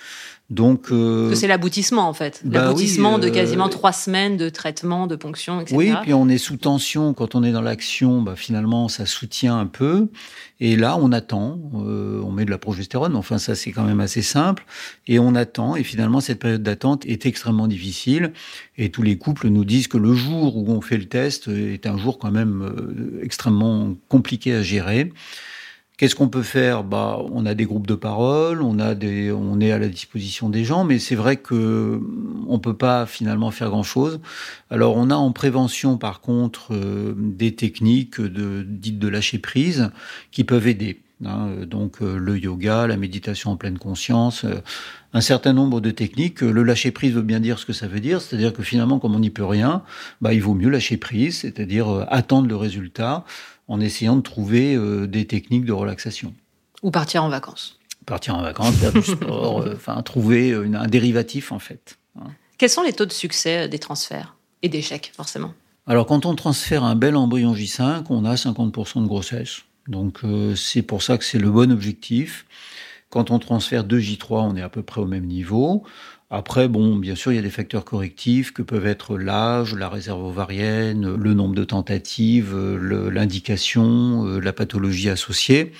Donc, 0.49 0.91
euh, 0.91 1.33
c'est 1.33 1.47
l'aboutissement 1.47 2.07
en 2.07 2.13
fait, 2.13 2.41
bah 2.43 2.65
l'aboutissement 2.65 3.15
oui, 3.15 3.21
euh, 3.21 3.29
de 3.29 3.29
quasiment 3.29 3.69
trois 3.69 3.93
semaines 3.93 4.35
de 4.35 4.49
traitement, 4.49 5.07
de 5.07 5.15
ponction, 5.15 5.61
etc. 5.61 5.75
Oui, 5.75 5.93
puis 6.01 6.13
on 6.13 6.27
est 6.27 6.37
sous 6.37 6.57
tension 6.57 7.13
quand 7.13 7.33
on 7.33 7.43
est 7.43 7.53
dans 7.53 7.61
l'action. 7.61 8.21
Bah, 8.21 8.35
finalement, 8.35 8.89
ça 8.89 9.05
soutient 9.05 9.57
un 9.57 9.65
peu. 9.65 10.09
Et 10.59 10.75
là, 10.75 10.97
on 10.99 11.11
attend. 11.13 11.59
Euh, 11.75 12.21
on 12.23 12.31
met 12.31 12.45
de 12.45 12.51
la 12.51 12.57
progestérone. 12.57 13.15
Enfin, 13.15 13.37
ça 13.37 13.55
c'est 13.55 13.71
quand 13.71 13.85
même 13.85 14.01
assez 14.01 14.21
simple. 14.21 14.65
Et 15.07 15.17
on 15.17 15.33
attend. 15.33 15.77
Et 15.77 15.83
finalement, 15.83 16.19
cette 16.19 16.39
période 16.39 16.61
d'attente 16.61 17.05
est 17.05 17.25
extrêmement 17.25 17.67
difficile. 17.67 18.33
Et 18.77 18.89
tous 18.89 19.01
les 19.01 19.17
couples 19.17 19.47
nous 19.47 19.65
disent 19.65 19.87
que 19.87 19.97
le 19.97 20.13
jour 20.13 20.57
où 20.57 20.69
on 20.71 20.81
fait 20.81 20.97
le 20.97 21.05
test 21.05 21.47
est 21.47 21.87
un 21.87 21.97
jour 21.97 22.19
quand 22.19 22.31
même 22.31 22.61
euh, 22.61 23.23
extrêmement 23.23 23.95
compliqué 24.09 24.53
à 24.53 24.61
gérer. 24.61 25.11
Qu'est-ce 25.97 26.15
qu'on 26.15 26.27
peut 26.27 26.41
faire? 26.41 26.83
Bah, 26.83 27.19
on 27.31 27.45
a 27.45 27.53
des 27.53 27.65
groupes 27.65 27.85
de 27.85 27.93
parole, 27.93 28.63
on 28.63 28.79
a 28.79 28.95
des, 28.95 29.31
on 29.31 29.59
est 29.59 29.71
à 29.71 29.77
la 29.77 29.87
disposition 29.87 30.49
des 30.49 30.65
gens, 30.65 30.85
mais 30.85 30.97
c'est 30.97 31.13
vrai 31.13 31.37
que 31.37 32.01
on 32.47 32.57
peut 32.57 32.75
pas 32.75 33.05
finalement 33.05 33.51
faire 33.51 33.69
grand-chose. 33.69 34.19
Alors, 34.71 34.97
on 34.97 35.11
a 35.11 35.15
en 35.15 35.31
prévention, 35.31 35.97
par 35.97 36.21
contre, 36.21 36.73
euh, 36.73 37.13
des 37.15 37.53
techniques 37.53 38.19
de 38.19 38.65
dites 38.67 38.97
de 38.97 39.07
lâcher 39.07 39.37
prise 39.37 39.91
qui 40.31 40.43
peuvent 40.43 40.67
aider. 40.67 40.99
Hein, 41.25 41.49
donc, 41.67 42.01
euh, 42.01 42.17
le 42.17 42.39
yoga, 42.39 42.87
la 42.87 42.97
méditation 42.97 43.51
en 43.51 43.55
pleine 43.55 43.77
conscience, 43.77 44.45
euh, 44.45 44.61
un 45.13 45.21
certain 45.21 45.53
nombre 45.53 45.79
de 45.79 45.91
techniques. 45.91 46.41
Le 46.41 46.63
lâcher 46.63 46.89
prise 46.89 47.13
veut 47.13 47.21
bien 47.21 47.39
dire 47.39 47.59
ce 47.59 47.67
que 47.67 47.73
ça 47.73 47.87
veut 47.87 47.99
dire, 47.99 48.19
c'est-à-dire 48.19 48.51
que 48.51 48.63
finalement, 48.63 48.97
comme 48.97 49.13
on 49.13 49.19
n'y 49.19 49.29
peut 49.29 49.45
rien, 49.45 49.83
bah, 50.21 50.33
il 50.33 50.41
vaut 50.41 50.55
mieux 50.55 50.69
lâcher 50.69 50.97
prise, 50.97 51.41
c'est-à-dire 51.41 52.07
attendre 52.09 52.47
le 52.47 52.55
résultat 52.55 53.25
en 53.67 53.79
essayant 53.79 54.15
de 54.15 54.21
trouver 54.21 54.75
euh, 54.75 55.07
des 55.07 55.25
techniques 55.25 55.65
de 55.65 55.73
relaxation. 55.73 56.33
Ou 56.81 56.91
partir 56.91 57.23
en 57.23 57.29
vacances. 57.29 57.79
Partir 58.05 58.35
en 58.35 58.41
vacances, 58.41 58.75
faire 58.75 58.91
du 58.91 59.01
sport, 59.01 59.61
euh, 59.61 59.73
enfin 59.75 60.01
trouver 60.01 60.49
une, 60.49 60.75
un 60.75 60.87
dérivatif 60.87 61.51
en 61.51 61.59
fait. 61.59 61.97
Hein. 62.19 62.27
Quels 62.57 62.69
sont 62.69 62.83
les 62.83 62.93
taux 62.93 63.05
de 63.05 63.13
succès 63.13 63.67
des 63.67 63.79
transferts 63.79 64.35
et 64.61 64.69
d'échecs 64.69 65.11
forcément? 65.15 65.53
Alors 65.87 66.05
quand 66.05 66.25
on 66.25 66.35
transfère 66.35 66.83
un 66.83 66.95
bel 66.95 67.15
embryon 67.15 67.53
J5, 67.53 68.05
on 68.09 68.25
a 68.25 68.35
50% 68.35 69.01
de 69.01 69.07
grossesse. 69.07 69.61
Donc 69.87 70.19
euh, 70.23 70.55
c'est 70.55 70.81
pour 70.81 71.03
ça 71.03 71.17
que 71.17 71.25
c'est 71.25 71.39
le 71.39 71.49
bon 71.49 71.71
objectif. 71.71 72.45
Quand 73.09 73.31
on 73.31 73.39
transfère 73.39 73.83
deux 73.83 73.99
J3, 73.99 74.49
on 74.51 74.55
est 74.55 74.61
à 74.61 74.69
peu 74.69 74.81
près 74.81 75.01
au 75.01 75.05
même 75.05 75.25
niveau. 75.25 75.83
Après, 76.29 76.67
bon, 76.67 76.95
bien 76.95 77.15
sûr, 77.15 77.31
il 77.31 77.35
y 77.35 77.39
a 77.39 77.43
des 77.43 77.49
facteurs 77.49 77.85
correctifs 77.85 78.53
que 78.53 78.61
peuvent 78.61 78.87
être 78.87 79.17
l'âge, 79.17 79.75
la 79.75 79.89
réserve 79.89 80.23
ovarienne, 80.23 81.15
le 81.15 81.33
nombre 81.33 81.53
de 81.53 81.63
tentatives, 81.63 82.55
l'indication, 82.55 84.25
euh, 84.25 84.39
la 84.39 84.53
pathologie 84.53 85.09
associée. 85.09 85.73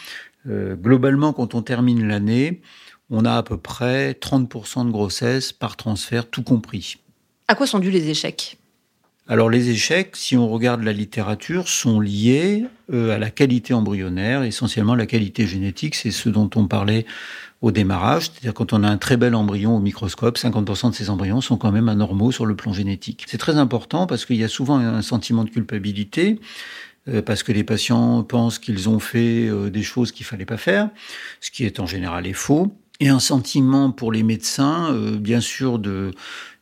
Euh, 0.48 0.76
globalement, 0.76 1.34
quand 1.34 1.56
on 1.56 1.62
termine 1.62 2.08
l'année, 2.08 2.62
on 3.10 3.26
a 3.26 3.34
à 3.36 3.44
peu 3.44 3.58
près 3.58 4.14
30% 4.14 4.86
de 4.86 4.92
grossesse 4.92 5.54
par 5.54 5.76
transfert, 5.76 6.30
tout 6.30 6.44
compris. 6.44 6.98
À 7.48 7.56
quoi 7.56 7.68
sont 7.68 7.80
dus 7.80 7.92
les 7.92 8.10
échecs? 8.10 8.58
Alors 9.28 9.50
les 9.50 9.70
échecs, 9.70 10.16
si 10.18 10.36
on 10.36 10.50
regarde 10.50 10.84
la 10.84 10.92
littérature, 10.92 11.70
sont 11.70 12.02
liés 12.02 12.66
euh, 12.92 13.16
à 13.16 13.18
la 13.18 13.30
qualité 13.30 13.74
embryonnaire, 13.74 14.44
essentiellement 14.44 14.96
la 14.96 15.06
qualité 15.06 15.48
génétique, 15.48 15.96
c'est 15.96 16.12
ce 16.12 16.28
dont 16.28 16.50
on 16.56 16.68
parlait 16.68 17.06
au 17.62 17.72
démarrage, 17.72 18.24
c'est-à-dire 18.24 18.54
quand 18.54 18.74
on 18.74 18.84
a 18.84 18.90
un 18.90 18.98
très 18.98 19.16
bel 19.16 19.34
embryon 19.34 19.78
au 19.78 19.80
microscope, 19.80 20.38
50% 20.38 20.90
de 20.90 20.96
ces 20.96 21.10
embryons 21.10 21.40
sont 21.40 21.56
quand 21.56 21.72
même 21.72 21.88
anormaux 21.88 22.34
sur 22.34 22.46
le 22.46 22.58
plan 22.58 22.74
génétique. 22.74 23.24
C'est 23.28 23.38
très 23.38 23.56
important 23.56 24.06
parce 24.08 24.26
qu'il 24.26 24.36
y 24.36 24.44
a 24.44 24.50
souvent 24.50 24.78
un 24.78 25.02
sentiment 25.02 25.46
de 25.46 25.50
culpabilité, 25.50 26.42
euh, 27.08 27.22
parce 27.22 27.44
que 27.44 27.54
les 27.54 27.64
patients 27.64 28.24
pensent 28.24 28.60
qu'ils 28.60 28.90
ont 28.90 29.00
fait 29.00 29.48
euh, 29.48 29.70
des 29.70 29.84
choses 29.84 30.12
qu'il 30.12 30.26
fallait 30.26 30.46
pas 30.46 30.58
faire, 30.58 30.90
ce 31.40 31.52
qui 31.52 31.64
est 31.64 31.80
en 31.80 31.86
général 31.86 32.28
est 32.28 32.34
faux, 32.34 32.76
et 33.00 33.10
un 33.10 33.20
sentiment 33.20 33.92
pour 33.92 34.12
les 34.12 34.24
médecins, 34.24 34.94
bien 35.20 35.42
sûr, 35.42 35.80
de 35.80 36.12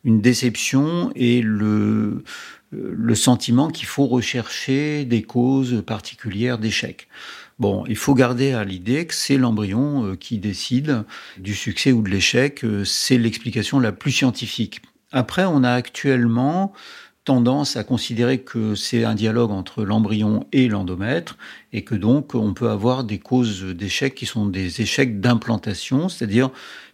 une 0.04 0.20
déception 0.20 1.12
et 1.14 1.42
le, 1.42 2.24
le 2.72 3.14
sentiment 3.14 3.68
qu'il 3.68 3.86
faut 3.86 4.06
rechercher 4.06 5.04
des 5.04 5.22
causes 5.22 5.82
particulières 5.86 6.58
d'échec. 6.58 7.08
Bon, 7.58 7.84
il 7.86 7.96
faut 7.96 8.14
garder 8.14 8.52
à 8.52 8.64
l'idée 8.64 9.06
que 9.06 9.14
c'est 9.14 9.36
l'embryon 9.36 10.04
euh, 10.04 10.16
qui 10.16 10.38
décide 10.38 11.04
du 11.38 11.54
succès 11.54 11.92
ou 11.92 12.02
de 12.02 12.08
l'échec, 12.08 12.64
euh, 12.64 12.84
c'est 12.84 13.18
l'explication 13.18 13.78
la 13.78 13.92
plus 13.92 14.10
scientifique. 14.10 14.82
Après, 15.12 15.44
on 15.44 15.62
a 15.62 15.70
actuellement 15.70 16.72
tendance 17.24 17.76
à 17.76 17.84
considérer 17.84 18.38
que 18.38 18.74
c'est 18.74 19.04
un 19.04 19.14
dialogue 19.14 19.50
entre 19.50 19.84
l'embryon 19.84 20.46
et 20.52 20.68
l'endomètre 20.68 21.38
et 21.72 21.84
que 21.84 21.94
donc 21.94 22.34
on 22.34 22.54
peut 22.54 22.70
avoir 22.70 23.04
des 23.04 23.18
causes 23.18 23.62
d'échec 23.64 24.14
qui 24.14 24.26
sont 24.26 24.46
des 24.46 24.80
échecs 24.80 25.20
d'implantation, 25.20 26.08
c'est-à-dire 26.08 26.50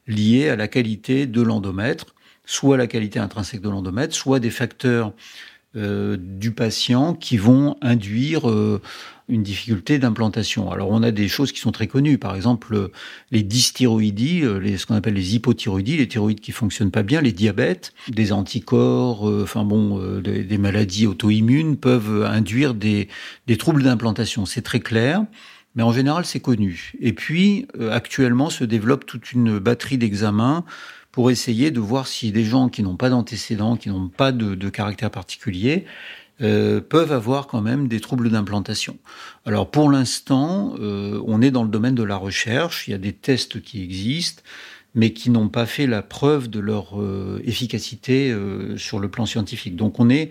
liés 0.06 0.48
à 0.48 0.56
la 0.56 0.68
qualité 0.68 1.26
de 1.26 1.40
l'endomètre 1.40 2.14
soit 2.48 2.78
la 2.78 2.86
qualité 2.86 3.18
intrinsèque 3.18 3.60
de 3.60 3.68
l'endomètre, 3.68 4.14
soit 4.14 4.40
des 4.40 4.50
facteurs 4.50 5.12
euh, 5.76 6.16
du 6.18 6.52
patient 6.52 7.12
qui 7.12 7.36
vont 7.36 7.76
induire 7.82 8.48
euh, 8.48 8.80
une 9.28 9.42
difficulté 9.42 9.98
d'implantation. 9.98 10.70
Alors 10.70 10.88
on 10.90 11.02
a 11.02 11.10
des 11.10 11.28
choses 11.28 11.52
qui 11.52 11.60
sont 11.60 11.72
très 11.72 11.86
connues, 11.86 12.16
par 12.16 12.34
exemple 12.34 12.90
les 13.30 13.42
dysthyroïdies, 13.42 14.44
euh, 14.44 14.58
les, 14.58 14.78
ce 14.78 14.86
qu'on 14.86 14.94
appelle 14.94 15.12
les 15.12 15.34
hypothyroïdies, 15.34 15.98
les 15.98 16.08
thyroïdes 16.08 16.40
qui 16.40 16.52
fonctionnent 16.52 16.90
pas 16.90 17.02
bien, 17.02 17.20
les 17.20 17.32
diabètes, 17.32 17.92
des 18.08 18.32
anticorps, 18.32 19.24
enfin 19.24 19.64
bon, 19.64 20.20
des, 20.20 20.42
des, 20.42 20.58
maladies 20.58 21.06
auto-immunes 21.06 21.76
peuvent 21.76 22.24
induire 22.24 22.72
des, 22.72 23.08
des 23.46 23.58
troubles 23.58 23.82
d'implantation. 23.82 24.46
C'est 24.46 24.62
très 24.62 24.80
clair. 24.80 25.26
Mais 25.78 25.84
en 25.84 25.92
général, 25.92 26.24
c'est 26.24 26.40
connu. 26.40 26.92
Et 27.00 27.12
puis, 27.12 27.68
euh, 27.78 27.92
actuellement, 27.92 28.50
se 28.50 28.64
développe 28.64 29.06
toute 29.06 29.32
une 29.32 29.60
batterie 29.60 29.96
d'examens 29.96 30.64
pour 31.12 31.30
essayer 31.30 31.70
de 31.70 31.80
voir 31.80 32.06
si 32.06 32.32
des 32.32 32.44
gens 32.44 32.68
qui 32.68 32.82
n'ont 32.82 32.96
pas 32.96 33.10
d'antécédents, 33.10 33.76
qui 33.76 33.88
n'ont 33.88 34.08
pas 34.08 34.32
de, 34.32 34.68
caractère 34.68 35.10
particulier, 35.10 35.84
euh, 36.40 36.80
peuvent 36.80 37.12
avoir 37.12 37.46
quand 37.48 37.60
même 37.62 37.88
des 37.88 38.00
troubles 38.00 38.30
d'implantation. 38.30 38.98
Alors 39.44 39.70
pour 39.70 39.90
l'instant, 39.90 40.74
euh, 40.78 41.20
on 41.26 41.42
est 41.42 41.50
dans 41.50 41.64
le 41.64 41.68
domaine 41.68 41.94
de 41.94 42.04
la 42.04 42.16
recherche, 42.16 42.86
il 42.86 42.92
y 42.92 42.94
a 42.94 42.98
des 42.98 43.12
tests 43.12 43.60
qui 43.60 43.82
existent, 43.82 44.42
mais 44.94 45.12
qui 45.12 45.30
n'ont 45.30 45.48
pas 45.48 45.66
fait 45.66 45.86
la 45.86 46.02
preuve 46.02 46.48
de 46.48 46.60
leur 46.60 47.00
euh, 47.00 47.42
efficacité 47.44 48.34
sur 48.76 49.00
le 49.00 49.08
plan 49.08 49.26
scientifique. 49.26 49.76
Donc 49.76 49.98
on 49.98 50.10
est 50.10 50.30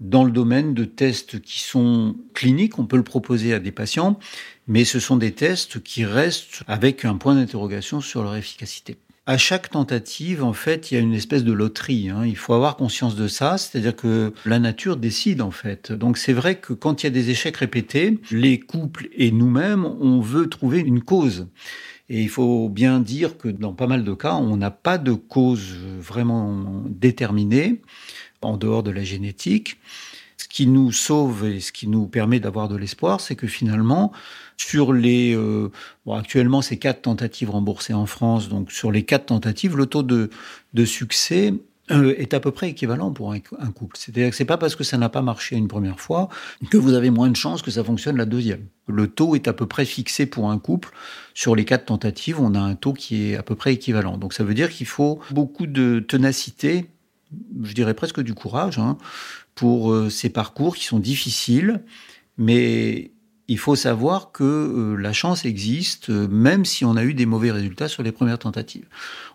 dans 0.00 0.24
le 0.24 0.30
domaine 0.30 0.74
de 0.74 0.84
tests 0.84 1.40
qui 1.40 1.60
sont 1.60 2.16
cliniques, 2.34 2.78
on 2.78 2.86
peut 2.86 2.96
le 2.96 3.02
proposer 3.02 3.54
à 3.54 3.60
des 3.60 3.72
patients, 3.72 4.18
mais 4.66 4.84
ce 4.84 5.00
sont 5.00 5.16
des 5.16 5.32
tests 5.32 5.82
qui 5.82 6.04
restent 6.04 6.62
avec 6.66 7.04
un 7.04 7.16
point 7.16 7.34
d'interrogation 7.34 8.00
sur 8.00 8.22
leur 8.22 8.36
efficacité 8.36 8.98
à 9.26 9.38
chaque 9.38 9.70
tentative, 9.70 10.44
en 10.44 10.52
fait, 10.52 10.90
il 10.90 10.94
y 10.94 10.96
a 10.96 11.00
une 11.00 11.12
espèce 11.12 11.42
de 11.42 11.52
loterie. 11.52 12.10
Hein. 12.10 12.24
Il 12.24 12.36
faut 12.36 12.54
avoir 12.54 12.76
conscience 12.76 13.16
de 13.16 13.26
ça, 13.26 13.58
c'est-à-dire 13.58 13.96
que 13.96 14.32
la 14.44 14.60
nature 14.60 14.96
décide, 14.96 15.42
en 15.42 15.50
fait. 15.50 15.90
Donc 15.90 16.16
c'est 16.16 16.32
vrai 16.32 16.60
que 16.60 16.72
quand 16.72 17.02
il 17.02 17.06
y 17.06 17.08
a 17.08 17.10
des 17.10 17.30
échecs 17.30 17.56
répétés, 17.56 18.20
les 18.30 18.60
couples 18.60 19.08
et 19.12 19.32
nous-mêmes, 19.32 19.84
on 19.84 20.20
veut 20.20 20.48
trouver 20.48 20.78
une 20.78 21.02
cause. 21.02 21.48
Et 22.08 22.22
il 22.22 22.28
faut 22.28 22.68
bien 22.68 23.00
dire 23.00 23.36
que 23.36 23.48
dans 23.48 23.72
pas 23.72 23.88
mal 23.88 24.04
de 24.04 24.14
cas, 24.14 24.34
on 24.34 24.56
n'a 24.56 24.70
pas 24.70 24.96
de 24.96 25.12
cause 25.12 25.74
vraiment 25.98 26.84
déterminée 26.88 27.82
en 28.42 28.56
dehors 28.56 28.84
de 28.84 28.92
la 28.92 29.02
génétique. 29.02 29.78
Ce 30.36 30.46
qui 30.46 30.68
nous 30.68 30.92
sauve 30.92 31.46
et 31.46 31.58
ce 31.58 31.72
qui 31.72 31.88
nous 31.88 32.06
permet 32.06 32.38
d'avoir 32.38 32.68
de 32.68 32.76
l'espoir, 32.76 33.20
c'est 33.20 33.34
que 33.34 33.48
finalement, 33.48 34.12
sur 34.56 34.92
les, 34.92 35.34
euh, 35.34 35.70
bon, 36.04 36.14
actuellement, 36.14 36.62
c'est 36.62 36.78
quatre 36.78 37.02
tentatives 37.02 37.50
remboursées 37.50 37.94
en 37.94 38.06
France. 38.06 38.48
Donc, 38.48 38.72
sur 38.72 38.90
les 38.90 39.04
quatre 39.04 39.26
tentatives, 39.26 39.76
le 39.76 39.86
taux 39.86 40.02
de, 40.02 40.30
de 40.74 40.84
succès 40.84 41.52
euh, 41.92 42.14
est 42.18 42.34
à 42.34 42.40
peu 42.40 42.50
près 42.50 42.70
équivalent 42.70 43.12
pour 43.12 43.32
un, 43.32 43.38
couple. 43.38 43.96
C'est-à-dire 43.96 44.30
que 44.30 44.36
c'est 44.36 44.44
pas 44.44 44.56
parce 44.56 44.74
que 44.74 44.82
ça 44.82 44.98
n'a 44.98 45.08
pas 45.08 45.22
marché 45.22 45.54
une 45.54 45.68
première 45.68 46.00
fois 46.00 46.28
que 46.68 46.76
vous 46.76 46.94
avez 46.94 47.10
moins 47.10 47.30
de 47.30 47.36
chances 47.36 47.62
que 47.62 47.70
ça 47.70 47.84
fonctionne 47.84 48.16
la 48.16 48.24
deuxième. 48.24 48.66
Le 48.88 49.06
taux 49.06 49.36
est 49.36 49.46
à 49.46 49.52
peu 49.52 49.66
près 49.66 49.84
fixé 49.84 50.26
pour 50.26 50.50
un 50.50 50.58
couple. 50.58 50.90
Sur 51.32 51.54
les 51.54 51.64
quatre 51.64 51.84
tentatives, 51.84 52.40
on 52.40 52.54
a 52.54 52.58
un 52.58 52.74
taux 52.74 52.92
qui 52.92 53.30
est 53.30 53.36
à 53.36 53.44
peu 53.44 53.54
près 53.54 53.74
équivalent. 53.74 54.18
Donc 54.18 54.32
ça 54.32 54.42
veut 54.42 54.54
dire 54.54 54.70
qu'il 54.70 54.86
faut 54.86 55.20
beaucoup 55.30 55.66
de 55.66 56.00
ténacité, 56.00 56.86
je 57.62 57.72
dirais 57.72 57.94
presque 57.94 58.20
du 58.20 58.34
courage, 58.34 58.80
hein, 58.80 58.98
pour 59.54 59.92
euh, 59.92 60.10
ces 60.10 60.28
parcours 60.28 60.74
qui 60.74 60.86
sont 60.86 60.98
difficiles, 60.98 61.84
mais 62.36 63.12
il 63.48 63.58
faut 63.58 63.76
savoir 63.76 64.32
que 64.32 64.44
euh, 64.44 64.96
la 64.96 65.12
chance 65.12 65.44
existe, 65.44 66.10
euh, 66.10 66.26
même 66.28 66.64
si 66.64 66.84
on 66.84 66.96
a 66.96 67.04
eu 67.04 67.14
des 67.14 67.26
mauvais 67.26 67.50
résultats 67.50 67.88
sur 67.88 68.02
les 68.02 68.12
premières 68.12 68.38
tentatives. 68.38 68.86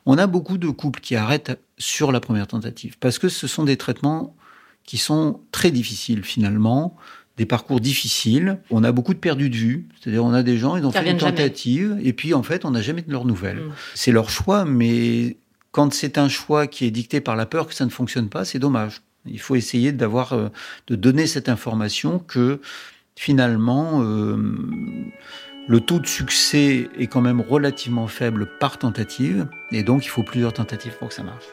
On 0.06 0.18
a 0.18 0.28
beaucoup 0.28 0.58
de 0.58 0.68
couples 0.70 1.00
qui 1.00 1.16
arrêtent 1.16 1.60
sur 1.78 2.12
la 2.12 2.20
première 2.20 2.48
tentative, 2.48 2.98
parce 3.00 3.20
que 3.20 3.30
ce 3.30 3.48
sont 3.48 3.64
des 3.64 3.78
traitements 3.78 4.36
qui 4.84 4.98
sont 4.98 5.42
très 5.52 5.72
difficiles 5.72 6.24
finalement, 6.24 6.98
des 7.38 7.46
parcours 7.46 7.80
difficiles. 7.80 8.60
On 8.70 8.84
a 8.84 8.92
beaucoup 8.92 9.14
de 9.14 9.20
perdus 9.20 9.50
de 9.50 9.56
vue, 9.56 9.88
c'est-à-dire 10.00 10.26
on 10.26 10.34
a 10.34 10.44
des 10.44 10.58
gens, 10.58 10.76
ils 10.76 10.86
ont 10.86 10.92
fait 10.92 11.10
une 11.10 11.18
tentative, 11.18 11.98
et 12.04 12.14
puis 12.14 12.34
en 12.34 12.44
fait 12.44 12.66
on 12.66 12.72
n'a 12.72 12.82
jamais 12.82 13.02
de 13.02 13.12
leurs 13.12 13.26
nouvelles. 13.26 13.60
Mm. 13.60 13.74
C'est 13.96 14.12
leur 14.12 14.30
choix, 14.30 14.66
mais 14.66 15.38
quand 15.72 15.94
c'est 15.94 16.18
un 16.18 16.28
choix 16.28 16.68
qui 16.68 16.86
est 16.86 16.92
dicté 16.92 17.22
par 17.22 17.36
la 17.36 17.46
peur 17.46 17.68
que 17.68 17.74
ça 17.74 17.86
ne 17.86 17.90
fonctionne 17.90 18.28
pas, 18.28 18.44
c'est 18.44 18.60
dommage. 18.60 19.02
Il 19.26 19.40
faut 19.40 19.56
essayer 19.56 19.92
d'avoir, 19.92 20.34
euh, 20.34 20.50
de 20.88 20.96
donner 20.96 21.28
cette 21.28 21.48
information 21.48 22.20
que 22.20 22.60
finalement, 23.22 24.02
euh, 24.02 24.36
le 25.68 25.80
taux 25.80 26.00
de 26.00 26.08
succès 26.08 26.90
est 26.98 27.06
quand 27.06 27.22
même 27.22 27.40
relativement 27.40 28.08
faible 28.08 28.58
par 28.60 28.80
tentative, 28.80 29.48
et 29.72 29.84
donc 29.84 30.04
il 30.06 30.08
faut 30.08 30.24
plusieurs 30.24 30.54
tentatives 30.54 30.98
pour 30.98 31.10
que 31.10 31.14
ça 31.14 31.22
marche. 31.22 31.46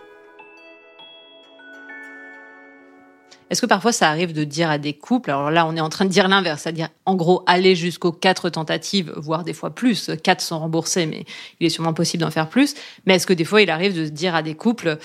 Est-ce 3.51 3.61
que 3.61 3.67
parfois 3.67 3.93
ça 3.93 4.09
arrive 4.09 4.33
de 4.33 4.45
dire 4.45 4.71
à 4.71 4.79
des 4.79 4.95
couples, 4.95 5.31
alors 5.31 5.51
là 5.51 5.67
on 5.67 5.77
est 5.77 5.81
en 5.81 5.91
train 5.91 6.07
de 6.07 6.11
dire 6.11 6.27
l'inverse, 6.29 6.63
c'est-à-dire 6.63 6.89
en 7.05 7.15
gros 7.15 7.45
aller 7.47 7.77
jusqu'aux 7.77 8.13
quatre 8.13 8.49
tentatives, 8.49 9.13
voire 9.17 9.45
des 9.45 9.53
fois 9.53 9.69
plus, 9.69 10.11
quatre 10.25 10.41
sont 10.41 10.59
remboursés, 10.59 11.05
mais 11.05 11.27
il 11.61 11.67
est 11.67 11.71
sûrement 11.71 11.93
possible 11.93 12.23
d'en 12.23 12.31
faire 12.31 12.49
plus, 12.49 12.77
mais 13.05 13.17
est-ce 13.17 13.27
que 13.27 13.35
des 13.35 13.45
fois 13.45 13.61
il 13.61 13.69
arrive 13.69 13.95
de 13.95 14.07
dire 14.07 14.35
à 14.35 14.41
des 14.41 14.55
couples, 14.55 14.97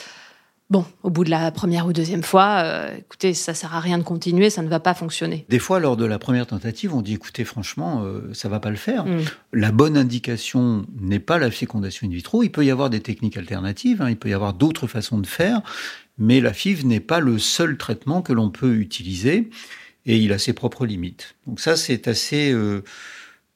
Bon, 0.74 0.86
au 1.04 1.12
bout 1.12 1.24
de 1.24 1.30
la 1.30 1.52
première 1.52 1.86
ou 1.86 1.94
deuxième 1.94 2.24
fois, 2.24 2.64
euh, 2.64 2.98
écoutez, 2.98 3.36
ça 3.36 3.54
sert 3.54 3.76
à 3.76 3.80
rien 3.80 4.00
de 4.00 4.04
continuer, 4.04 4.50
ça 4.50 4.64
ne 4.64 4.68
va 4.68 4.80
pas 4.80 4.96
fonctionner. 4.96 5.46
Des 5.48 5.60
fois, 5.60 5.80
lors 5.80 5.96
de 5.98 6.04
la 6.04 6.18
première 6.18 6.48
tentative, 6.48 6.96
on 6.96 7.04
dit, 7.04 7.14
écoutez, 7.14 7.44
franchement, 7.44 8.02
euh, 8.04 8.34
ça 8.34 8.50
va 8.50 8.60
pas 8.60 8.72
le 8.72 8.76
faire. 8.76 9.06
Mm. 9.06 9.22
La 9.54 9.72
bonne 9.72 9.96
indication 9.96 10.88
n'est 11.00 11.20
pas 11.20 11.38
la 11.38 11.52
fécondation 11.52 12.08
in 12.08 12.10
vitro. 12.10 12.42
Il 12.42 12.50
peut 12.50 12.66
y 12.66 12.72
avoir 12.72 12.90
des 12.90 13.02
techniques 13.02 13.38
alternatives, 13.38 14.02
hein. 14.02 14.10
il 14.10 14.18
peut 14.18 14.30
y 14.30 14.34
avoir 14.34 14.56
d'autres 14.56 14.88
façons 14.88 15.20
de 15.20 15.28
faire, 15.28 15.62
mais 16.18 16.42
la 16.42 16.54
FIV 16.54 16.88
n'est 16.88 17.00
pas 17.00 17.20
le 17.20 17.38
seul 17.38 17.78
traitement 17.78 18.24
que 18.24 18.34
l'on 18.34 18.50
peut 18.50 18.74
utiliser 18.74 19.52
et 20.08 20.18
il 20.18 20.34
a 20.34 20.40
ses 20.40 20.54
propres 20.54 20.88
limites. 20.88 21.36
Donc 21.46 21.60
ça, 21.60 21.76
c'est 21.76 22.08
assez 22.08 22.52
euh, 22.52 22.84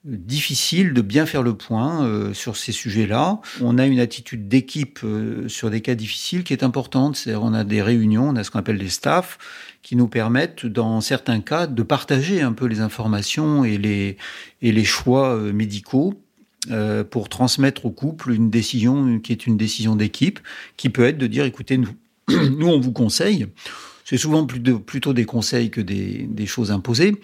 difficile 0.07 0.93
de 0.93 1.01
bien 1.01 1.25
faire 1.25 1.43
le 1.43 1.53
point 1.53 2.05
euh, 2.05 2.33
sur 2.33 2.55
ces 2.55 2.71
sujets-là. 2.71 3.39
On 3.61 3.77
a 3.77 3.85
une 3.85 3.99
attitude 3.99 4.47
d'équipe 4.47 4.99
euh, 5.03 5.49
sur 5.49 5.69
des 5.69 5.81
cas 5.81 5.95
difficiles 5.95 6.43
qui 6.43 6.53
est 6.53 6.63
importante. 6.63 7.17
C'est-à-dire 7.17 7.43
on 7.43 7.53
a 7.53 7.63
des 7.63 7.81
réunions, 7.81 8.29
on 8.29 8.35
a 8.37 8.43
ce 8.43 8.51
qu'on 8.51 8.59
appelle 8.59 8.77
des 8.77 8.89
staffs 8.89 9.37
qui 9.83 9.95
nous 9.95 10.07
permettent, 10.07 10.65
dans 10.65 11.01
certains 11.01 11.41
cas, 11.41 11.67
de 11.67 11.83
partager 11.83 12.41
un 12.41 12.53
peu 12.53 12.65
les 12.65 12.79
informations 12.79 13.65
et 13.65 13.77
les, 13.77 14.17
et 14.61 14.71
les 14.71 14.85
choix 14.85 15.35
euh, 15.35 15.51
médicaux 15.53 16.21
pour 17.11 17.29
transmettre 17.29 17.85
au 17.85 17.91
couple 17.91 18.33
une 18.33 18.49
décision 18.49 19.19
qui 19.19 19.31
est 19.31 19.47
une 19.47 19.55
décision 19.55 19.95
d'équipe, 19.95 20.41
qui 20.75 20.89
peut 20.89 21.05
être 21.05 21.17
de 21.17 21.27
dire, 21.27 21.45
écoutez, 21.45 21.77
nous, 21.77 21.87
nous 22.27 22.67
on 22.67 22.77
vous 22.77 22.91
conseille, 22.91 23.47
c'est 24.07 24.15
souvent 24.15 24.45
plutôt 24.45 25.11
des 25.11 25.25
conseils 25.25 25.69
que 25.69 25.81
des, 25.81 26.45
choses 26.45 26.71
imposées. 26.71 27.19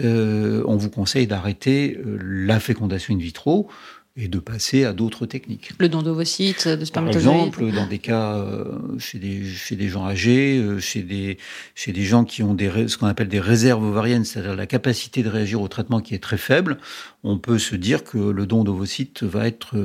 Euh, 0.00 0.64
on 0.66 0.76
vous 0.78 0.88
conseille 0.88 1.26
d'arrêter 1.26 1.98
euh, 1.98 2.18
la 2.22 2.58
fécondation 2.58 3.14
in 3.14 3.18
vitro 3.18 3.68
et 4.16 4.28
de 4.28 4.38
passer 4.38 4.84
à 4.84 4.94
d'autres 4.94 5.26
techniques. 5.26 5.72
Le 5.78 5.90
don 5.90 6.00
d'ovocytes, 6.00 6.68
de 6.68 6.86
spermatozoïdes 6.86 7.26
Par 7.26 7.34
exemple, 7.34 7.72
dans 7.72 7.86
des 7.86 7.98
cas 7.98 8.36
euh, 8.36 8.78
chez, 8.98 9.18
des, 9.18 9.44
chez 9.44 9.76
des 9.76 9.90
gens 9.90 10.06
âgés, 10.06 10.64
chez 10.80 11.02
des, 11.02 11.36
chez 11.74 11.92
des 11.92 12.04
gens 12.04 12.24
qui 12.24 12.42
ont 12.42 12.54
des, 12.54 12.88
ce 12.88 12.96
qu'on 12.96 13.08
appelle 13.08 13.28
des 13.28 13.40
réserves 13.40 13.84
ovariennes, 13.84 14.24
c'est-à-dire 14.24 14.56
la 14.56 14.66
capacité 14.66 15.22
de 15.22 15.28
réagir 15.28 15.60
au 15.60 15.68
traitement 15.68 16.00
qui 16.00 16.14
est 16.14 16.22
très 16.22 16.38
faible, 16.38 16.78
on 17.24 17.36
peut 17.36 17.58
se 17.58 17.76
dire 17.76 18.04
que 18.04 18.16
le 18.16 18.46
don 18.46 18.64
d'ovocytes 18.64 19.22
va 19.22 19.46
être 19.46 19.76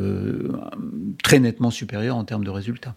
très 1.24 1.40
nettement 1.40 1.72
supérieur 1.72 2.16
en 2.16 2.24
termes 2.24 2.46
de 2.46 2.52
résultats. 2.52 2.96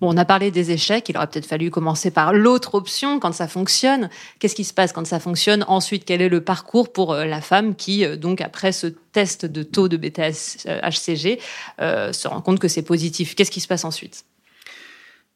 Bon, 0.00 0.12
on 0.12 0.16
a 0.16 0.24
parlé 0.24 0.50
des 0.50 0.70
échecs, 0.70 1.08
il 1.08 1.16
aurait 1.16 1.26
peut-être 1.26 1.46
fallu 1.46 1.70
commencer 1.70 2.10
par 2.10 2.32
l'autre 2.32 2.74
option 2.74 3.20
quand 3.20 3.32
ça 3.32 3.48
fonctionne. 3.48 4.08
Qu'est-ce 4.38 4.54
qui 4.54 4.64
se 4.64 4.74
passe 4.74 4.92
quand 4.92 5.06
ça 5.06 5.20
fonctionne? 5.20 5.64
Ensuite, 5.68 6.04
quel 6.04 6.22
est 6.22 6.28
le 6.28 6.42
parcours 6.42 6.92
pour 6.92 7.12
euh, 7.12 7.24
la 7.24 7.40
femme 7.40 7.74
qui, 7.74 8.04
euh, 8.04 8.16
donc, 8.16 8.40
après 8.40 8.72
ce 8.72 8.86
test 8.86 9.46
de 9.46 9.62
taux 9.62 9.88
de 9.88 9.96
bêta-HCG, 9.96 11.38
euh, 11.80 12.12
se 12.12 12.28
rend 12.28 12.40
compte 12.40 12.58
que 12.58 12.68
c'est 12.68 12.82
positif? 12.82 13.34
Qu'est-ce 13.34 13.50
qui 13.50 13.60
se 13.60 13.68
passe 13.68 13.84
ensuite? 13.84 14.24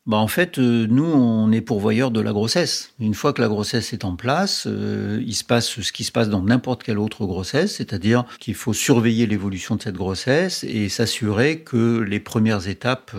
Bah 0.07 0.19
en 0.19 0.29
fait, 0.29 0.59
nous, 0.59 1.05
on 1.05 1.51
est 1.51 1.61
pourvoyeur 1.61 2.13
de 2.13 2.21
la 2.21 2.33
grossesse. 2.33 2.93
Une 3.01 3.15
fois 3.15 3.33
que 3.33 3.43
la 3.43 3.49
grossesse 3.49 3.93
est 3.93 4.05
en 4.05 4.15
place, 4.15 4.69
il 4.71 5.35
se 5.35 5.43
passe 5.43 5.81
ce 5.81 5.91
qui 5.91 6.05
se 6.05 6.13
passe 6.13 6.29
dans 6.29 6.43
n'importe 6.43 6.85
quelle 6.85 7.01
autre 7.01 7.27
grossesse, 7.27 7.75
c'est-à-dire 7.75 8.25
qu'il 8.39 8.55
faut 8.55 8.73
surveiller 8.73 9.27
l'évolution 9.27 9.75
de 9.75 9.83
cette 9.83 9.97
grossesse 9.97 10.63
et 10.63 10.89
s'assurer 10.89 11.59
que 11.59 11.99
les 11.99 12.21
premières 12.21 12.69
étapes 12.69 13.17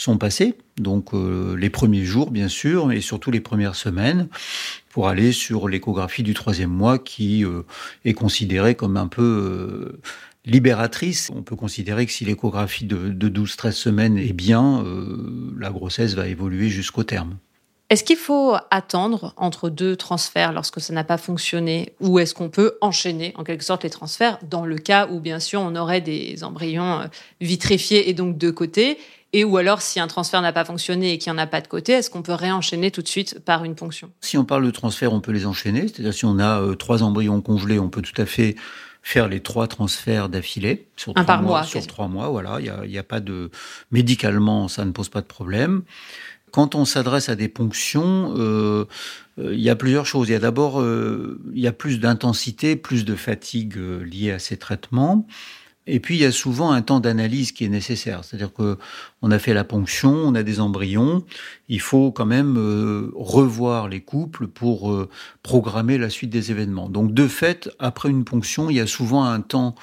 sont 0.00 0.16
passés, 0.16 0.54
donc 0.78 1.12
euh, 1.12 1.54
les 1.56 1.68
premiers 1.68 2.04
jours 2.04 2.30
bien 2.30 2.48
sûr, 2.48 2.90
et 2.90 3.02
surtout 3.02 3.30
les 3.30 3.40
premières 3.40 3.74
semaines, 3.74 4.28
pour 4.88 5.08
aller 5.08 5.32
sur 5.32 5.68
l'échographie 5.68 6.22
du 6.22 6.32
troisième 6.32 6.70
mois 6.70 6.98
qui 6.98 7.44
euh, 7.44 7.62
est 8.06 8.14
considérée 8.14 8.74
comme 8.74 8.96
un 8.96 9.08
peu 9.08 9.22
euh, 9.22 10.00
libératrice. 10.46 11.30
On 11.34 11.42
peut 11.42 11.56
considérer 11.56 12.06
que 12.06 12.12
si 12.12 12.24
l'échographie 12.24 12.86
de, 12.86 13.10
de 13.10 13.28
12-13 13.28 13.72
semaines 13.72 14.18
est 14.18 14.32
bien, 14.32 14.82
la 15.58 15.70
grossesse 15.70 16.14
va 16.14 16.26
évoluer 16.28 16.70
jusqu'au 16.70 17.04
terme. 17.04 17.36
Est-ce 17.90 18.04
qu'il 18.04 18.16
faut 18.16 18.54
attendre 18.70 19.34
entre 19.36 19.68
deux 19.68 19.96
transferts 19.96 20.52
lorsque 20.52 20.80
ça 20.80 20.94
n'a 20.94 21.04
pas 21.04 21.18
fonctionné 21.18 21.92
ou 22.00 22.20
est-ce 22.20 22.34
qu'on 22.34 22.48
peut 22.48 22.78
enchaîner 22.80 23.34
en 23.36 23.44
quelque 23.44 23.64
sorte 23.64 23.82
les 23.82 23.90
transferts 23.90 24.38
dans 24.48 24.64
le 24.64 24.78
cas 24.78 25.08
où 25.08 25.20
bien 25.20 25.40
sûr 25.40 25.60
on 25.60 25.74
aurait 25.76 26.00
des 26.00 26.42
embryons 26.44 27.00
vitrifiés 27.40 28.08
et 28.08 28.14
donc 28.14 28.38
de 28.38 28.50
côté? 28.50 28.96
Et 29.32 29.44
ou 29.44 29.56
alors, 29.56 29.80
si 29.80 30.00
un 30.00 30.08
transfert 30.08 30.42
n'a 30.42 30.52
pas 30.52 30.64
fonctionné 30.64 31.12
et 31.12 31.18
qu'il 31.18 31.32
n'y 31.32 31.38
en 31.38 31.42
a 31.42 31.46
pas 31.46 31.60
de 31.60 31.68
côté, 31.68 31.92
est-ce 31.92 32.10
qu'on 32.10 32.22
peut 32.22 32.34
réenchaîner 32.34 32.90
tout 32.90 33.02
de 33.02 33.08
suite 33.08 33.38
par 33.38 33.64
une 33.64 33.76
ponction? 33.76 34.10
Si 34.20 34.36
on 34.36 34.44
parle 34.44 34.66
de 34.66 34.70
transfert, 34.72 35.12
on 35.12 35.20
peut 35.20 35.30
les 35.30 35.46
enchaîner. 35.46 35.82
C'est-à-dire, 35.82 36.12
si 36.12 36.24
on 36.24 36.38
a 36.40 36.60
euh, 36.60 36.74
trois 36.74 37.04
embryons 37.04 37.40
congelés, 37.40 37.78
on 37.78 37.88
peut 37.88 38.02
tout 38.02 38.20
à 38.20 38.26
fait 38.26 38.56
faire 39.02 39.28
les 39.28 39.40
trois 39.40 39.68
transferts 39.68 40.28
d'affilée 40.28 40.88
sur 40.96 41.12
un 41.16 41.24
par 41.24 41.42
mois, 41.42 41.62
sur 41.62 41.86
trois 41.86 42.08
mois. 42.08 42.28
Voilà, 42.28 42.58
il 42.58 42.90
n'y 42.90 42.98
a, 42.98 43.00
a, 43.00 43.04
pas 43.04 43.20
de 43.20 43.50
médicalement, 43.92 44.66
ça 44.66 44.84
ne 44.84 44.90
pose 44.90 45.08
pas 45.08 45.20
de 45.20 45.26
problème. 45.26 45.82
Quand 46.50 46.74
on 46.74 46.84
s'adresse 46.84 47.28
à 47.28 47.36
des 47.36 47.48
ponctions, 47.48 48.34
euh, 48.36 48.84
il 49.38 49.60
y 49.60 49.70
a 49.70 49.76
plusieurs 49.76 50.06
choses. 50.06 50.28
Il 50.28 50.32
y 50.32 50.34
a 50.34 50.40
d'abord, 50.40 50.84
il 50.84 51.60
y 51.60 51.68
a 51.68 51.72
plus 51.72 52.00
d'intensité, 52.00 52.74
plus 52.74 53.04
de 53.04 53.14
fatigue 53.14 53.76
liée 53.76 54.32
à 54.32 54.40
ces 54.40 54.56
traitements. 54.56 55.26
Et 55.90 55.98
puis 55.98 56.14
il 56.14 56.20
y 56.20 56.24
a 56.24 56.30
souvent 56.30 56.70
un 56.70 56.82
temps 56.82 57.00
d'analyse 57.00 57.50
qui 57.50 57.64
est 57.64 57.68
nécessaire. 57.68 58.24
C'est-à-dire 58.24 58.54
que 58.54 58.78
on 59.22 59.30
a 59.32 59.38
fait 59.38 59.54
la 59.54 59.64
ponction, 59.64 60.12
on 60.12 60.34
a 60.36 60.44
des 60.44 60.60
embryons, 60.60 61.24
il 61.68 61.80
faut 61.80 62.12
quand 62.12 62.26
même 62.26 62.56
euh, 62.56 63.10
revoir 63.16 63.88
les 63.88 64.00
couples 64.00 64.46
pour 64.46 64.92
euh, 64.92 65.08
programmer 65.42 65.98
la 65.98 66.08
suite 66.08 66.30
des 66.30 66.52
événements. 66.52 66.88
Donc 66.88 67.12
de 67.12 67.26
fait, 67.26 67.68
après 67.80 68.08
une 68.08 68.24
ponction, 68.24 68.70
il 68.70 68.76
y 68.76 68.80
a 68.80 68.86
souvent 68.86 69.24
un 69.24 69.40
temps 69.40 69.74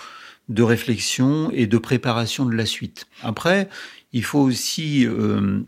de 0.47 0.63
réflexion 0.63 1.51
et 1.51 1.67
de 1.67 1.77
préparation 1.77 2.45
de 2.45 2.55
la 2.55 2.65
suite. 2.65 3.07
Après, 3.21 3.67
il 4.13 4.23
faut 4.23 4.39
aussi 4.39 5.05
euh, 5.05 5.59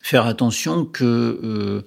faire 0.00 0.26
attention 0.26 0.84
que 0.84 1.84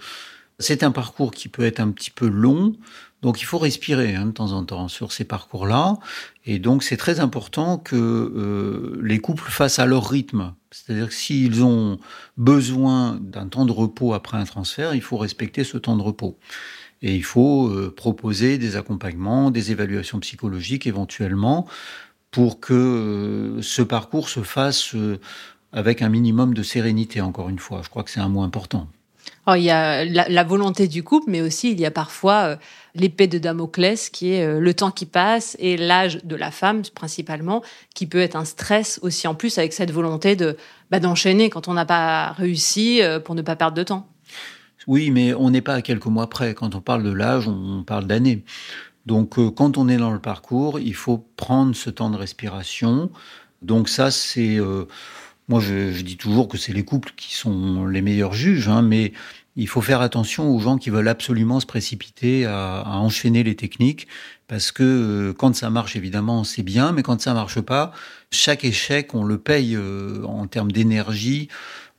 c'est 0.59 0.83
un 0.83 0.91
parcours 0.91 1.31
qui 1.31 1.47
peut 1.47 1.63
être 1.63 1.79
un 1.79 1.91
petit 1.91 2.11
peu 2.11 2.27
long. 2.27 2.75
Donc 3.21 3.41
il 3.41 3.45
faut 3.45 3.57
respirer 3.57 4.15
hein, 4.15 4.27
de 4.27 4.31
temps 4.31 4.51
en 4.51 4.63
temps 4.63 4.87
sur 4.87 5.11
ces 5.11 5.25
parcours-là. 5.25 5.97
Et 6.45 6.59
donc 6.59 6.83
c'est 6.83 6.97
très 6.97 7.19
important 7.19 7.77
que 7.77 7.95
euh, 7.95 8.99
les 9.03 9.19
couples 9.19 9.49
fassent 9.49 9.79
à 9.79 9.85
leur 9.85 10.09
rythme. 10.09 10.53
C'est-à-dire 10.71 11.07
que 11.07 11.13
s'ils 11.13 11.63
ont 11.63 11.97
besoin 12.37 13.17
d'un 13.21 13.47
temps 13.47 13.65
de 13.65 13.71
repos 13.71 14.13
après 14.13 14.37
un 14.37 14.45
transfert, 14.45 14.93
il 14.93 15.01
faut 15.01 15.17
respecter 15.17 15.63
ce 15.63 15.77
temps 15.77 15.97
de 15.97 16.01
repos. 16.01 16.37
Et 17.01 17.15
il 17.15 17.23
faut 17.23 17.67
euh, 17.67 17.93
proposer 17.95 18.57
des 18.57 18.75
accompagnements, 18.75 19.51
des 19.51 19.71
évaluations 19.71 20.19
psychologiques 20.19 20.87
éventuellement, 20.87 21.67
pour 22.31 22.59
que 22.59 22.73
euh, 22.73 23.61
ce 23.61 23.81
parcours 23.81 24.29
se 24.29 24.41
fasse 24.41 24.95
avec 25.71 26.01
un 26.01 26.09
minimum 26.09 26.53
de 26.53 26.63
sérénité, 26.63 27.21
encore 27.21 27.49
une 27.49 27.59
fois. 27.59 27.81
Je 27.83 27.89
crois 27.89 28.03
que 28.03 28.11
c'est 28.11 28.19
un 28.19 28.29
mot 28.29 28.43
important. 28.43 28.87
Il 29.55 29.63
y 29.63 29.71
a 29.71 30.05
la, 30.05 30.43
volonté 30.43 30.87
du 30.87 31.03
couple, 31.03 31.29
mais 31.29 31.41
aussi 31.41 31.71
il 31.71 31.79
y 31.79 31.85
a 31.85 31.91
parfois 31.91 32.43
euh, 32.43 32.55
l'épée 32.95 33.27
de 33.27 33.37
Damoclès 33.37 34.09
qui 34.09 34.33
est 34.33 34.45
euh, 34.45 34.59
le 34.59 34.73
temps 34.73 34.91
qui 34.91 35.05
passe 35.05 35.55
et 35.59 35.77
l'âge 35.77 36.23
de 36.23 36.35
la 36.35 36.51
femme 36.51 36.81
principalement, 36.93 37.63
qui 37.95 38.05
peut 38.05 38.19
être 38.19 38.35
un 38.35 38.45
stress 38.45 38.99
aussi 39.01 39.27
en 39.27 39.35
plus 39.35 39.57
avec 39.57 39.73
cette 39.73 39.91
volonté 39.91 40.35
de 40.35 40.57
bah, 40.91 40.99
d'enchaîner 40.99 41.49
quand 41.49 41.67
on 41.67 41.73
n'a 41.73 41.85
pas 41.85 42.31
réussi 42.33 43.01
euh, 43.01 43.19
pour 43.19 43.35
ne 43.35 43.41
pas 43.41 43.55
perdre 43.55 43.77
de 43.77 43.83
temps. 43.83 44.07
Oui, 44.87 45.11
mais 45.11 45.33
on 45.33 45.49
n'est 45.49 45.61
pas 45.61 45.75
à 45.75 45.81
quelques 45.81 46.05
mois 46.05 46.29
près. 46.29 46.53
Quand 46.53 46.75
on 46.75 46.81
parle 46.81 47.03
de 47.03 47.11
l'âge, 47.11 47.47
on 47.47 47.83
parle 47.83 48.05
d'années. 48.05 48.43
Donc 49.05 49.35
quand 49.55 49.77
on 49.77 49.87
est 49.87 49.97
dans 49.97 50.11
le 50.11 50.19
parcours, 50.19 50.79
il 50.79 50.95
faut 50.95 51.25
prendre 51.35 51.75
ce 51.75 51.89
temps 51.89 52.09
de 52.09 52.17
respiration. 52.17 53.09
Donc 53.61 53.89
ça, 53.89 54.11
c'est 54.11 54.59
moi, 55.49 55.59
je, 55.59 56.01
dis 56.03 56.15
toujours 56.15 56.47
que 56.47 56.59
c'est 56.59 56.73
les 56.73 56.85
couples 56.85 57.11
qui 57.17 57.33
sont 57.33 57.87
les 57.87 58.03
meilleurs 58.03 58.33
juges, 58.33 58.69
hein, 58.69 58.83
mais 58.83 59.13
il 59.59 59.67
faut 59.67 59.81
faire 59.81 59.99
attention 59.99 60.55
aux 60.55 60.59
gens 60.59 60.77
qui 60.77 60.89
veulent 60.89 61.09
absolument 61.09 61.59
se 61.59 61.65
précipiter 61.65 62.45
à, 62.45 62.83
enchaîner 62.85 63.43
les 63.43 63.57
techniques, 63.57 64.07
parce 64.47 64.71
que 64.71 64.83
euh, 64.83 65.33
quand 65.33 65.53
ça 65.53 65.69
marche, 65.69 65.97
évidemment, 65.97 66.45
c'est 66.45 66.63
bien, 66.63 66.93
mais 66.93 67.03
quand 67.03 67.19
ça 67.19 67.33
marche 67.33 67.59
pas, 67.59 67.91
chaque 68.31 68.63
échec, 68.63 69.13
on 69.13 69.25
le 69.25 69.37
paye 69.37 69.75
euh, 69.75 70.23
en 70.23 70.47
termes 70.47 70.71
d'énergie, 70.71 71.49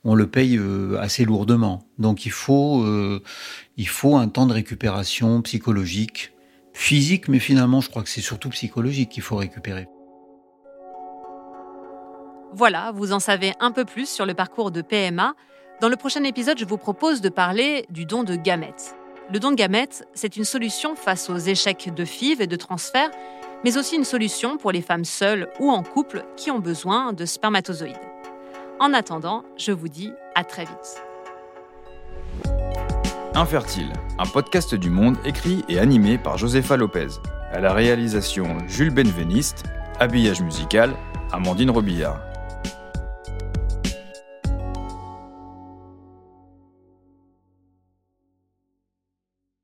on 0.03 0.15
le 0.15 0.25
paye 0.25 0.57
euh, 0.57 0.99
assez 0.99 1.23
lourdement. 1.23 1.87
Donc 1.99 2.25
il 2.25 2.31
faut, 2.31 2.83
il 3.77 3.87
faut 3.87 4.15
un 4.15 4.27
temps 4.27 4.47
de 4.47 4.53
récupération 4.53 5.43
psychologique, 5.43 6.33
physique, 6.73 7.27
mais 7.27 7.37
finalement, 7.37 7.79
je 7.79 7.91
crois 7.91 8.01
que 8.01 8.09
c'est 8.09 8.21
surtout 8.21 8.49
psychologique 8.49 9.09
qu'il 9.09 9.23
faut 9.23 9.35
récupérer. 9.35 9.87
Voilà, 12.53 12.91
vous 12.91 13.13
en 13.13 13.19
savez 13.19 13.53
un 13.59 13.71
peu 13.71 13.85
plus 13.85 14.09
sur 14.09 14.25
le 14.25 14.33
parcours 14.33 14.71
de 14.71 14.81
PMA. 14.81 15.35
Dans 15.81 15.89
le 15.89 15.95
prochain 15.95 16.23
épisode, 16.23 16.59
je 16.59 16.65
vous 16.65 16.77
propose 16.77 17.21
de 17.21 17.29
parler 17.29 17.87
du 17.89 18.05
don 18.05 18.23
de 18.23 18.35
gamètes. 18.35 18.95
Le 19.33 19.39
don 19.39 19.49
de 19.49 19.55
gamètes, 19.55 20.07
c'est 20.13 20.37
une 20.37 20.43
solution 20.43 20.95
face 20.95 21.27
aux 21.27 21.37
échecs 21.37 21.91
de 21.91 22.05
FIV 22.05 22.39
et 22.39 22.45
de 22.45 22.55
transfert, 22.55 23.09
mais 23.63 23.79
aussi 23.79 23.95
une 23.95 24.03
solution 24.03 24.57
pour 24.57 24.71
les 24.71 24.83
femmes 24.83 25.05
seules 25.05 25.49
ou 25.59 25.71
en 25.71 25.81
couple 25.81 26.23
qui 26.37 26.51
ont 26.51 26.59
besoin 26.59 27.13
de 27.13 27.25
spermatozoïdes. 27.25 27.95
En 28.79 28.93
attendant, 28.93 29.43
je 29.57 29.71
vous 29.71 29.87
dis 29.87 30.11
à 30.35 30.43
très 30.43 30.65
vite. 30.65 31.01
Infertile, 33.33 33.91
un 34.19 34.27
podcast 34.27 34.75
du 34.75 34.91
monde 34.91 35.17
écrit 35.25 35.63
et 35.67 35.79
animé 35.79 36.19
par 36.19 36.37
Josefa 36.37 36.77
Lopez. 36.77 37.07
À 37.51 37.59
la 37.59 37.73
réalisation 37.73 38.55
Jules 38.67 38.93
Benveniste, 38.93 39.63
habillage 39.99 40.43
musical 40.43 40.93
Amandine 41.31 41.71
Robillard. 41.71 42.30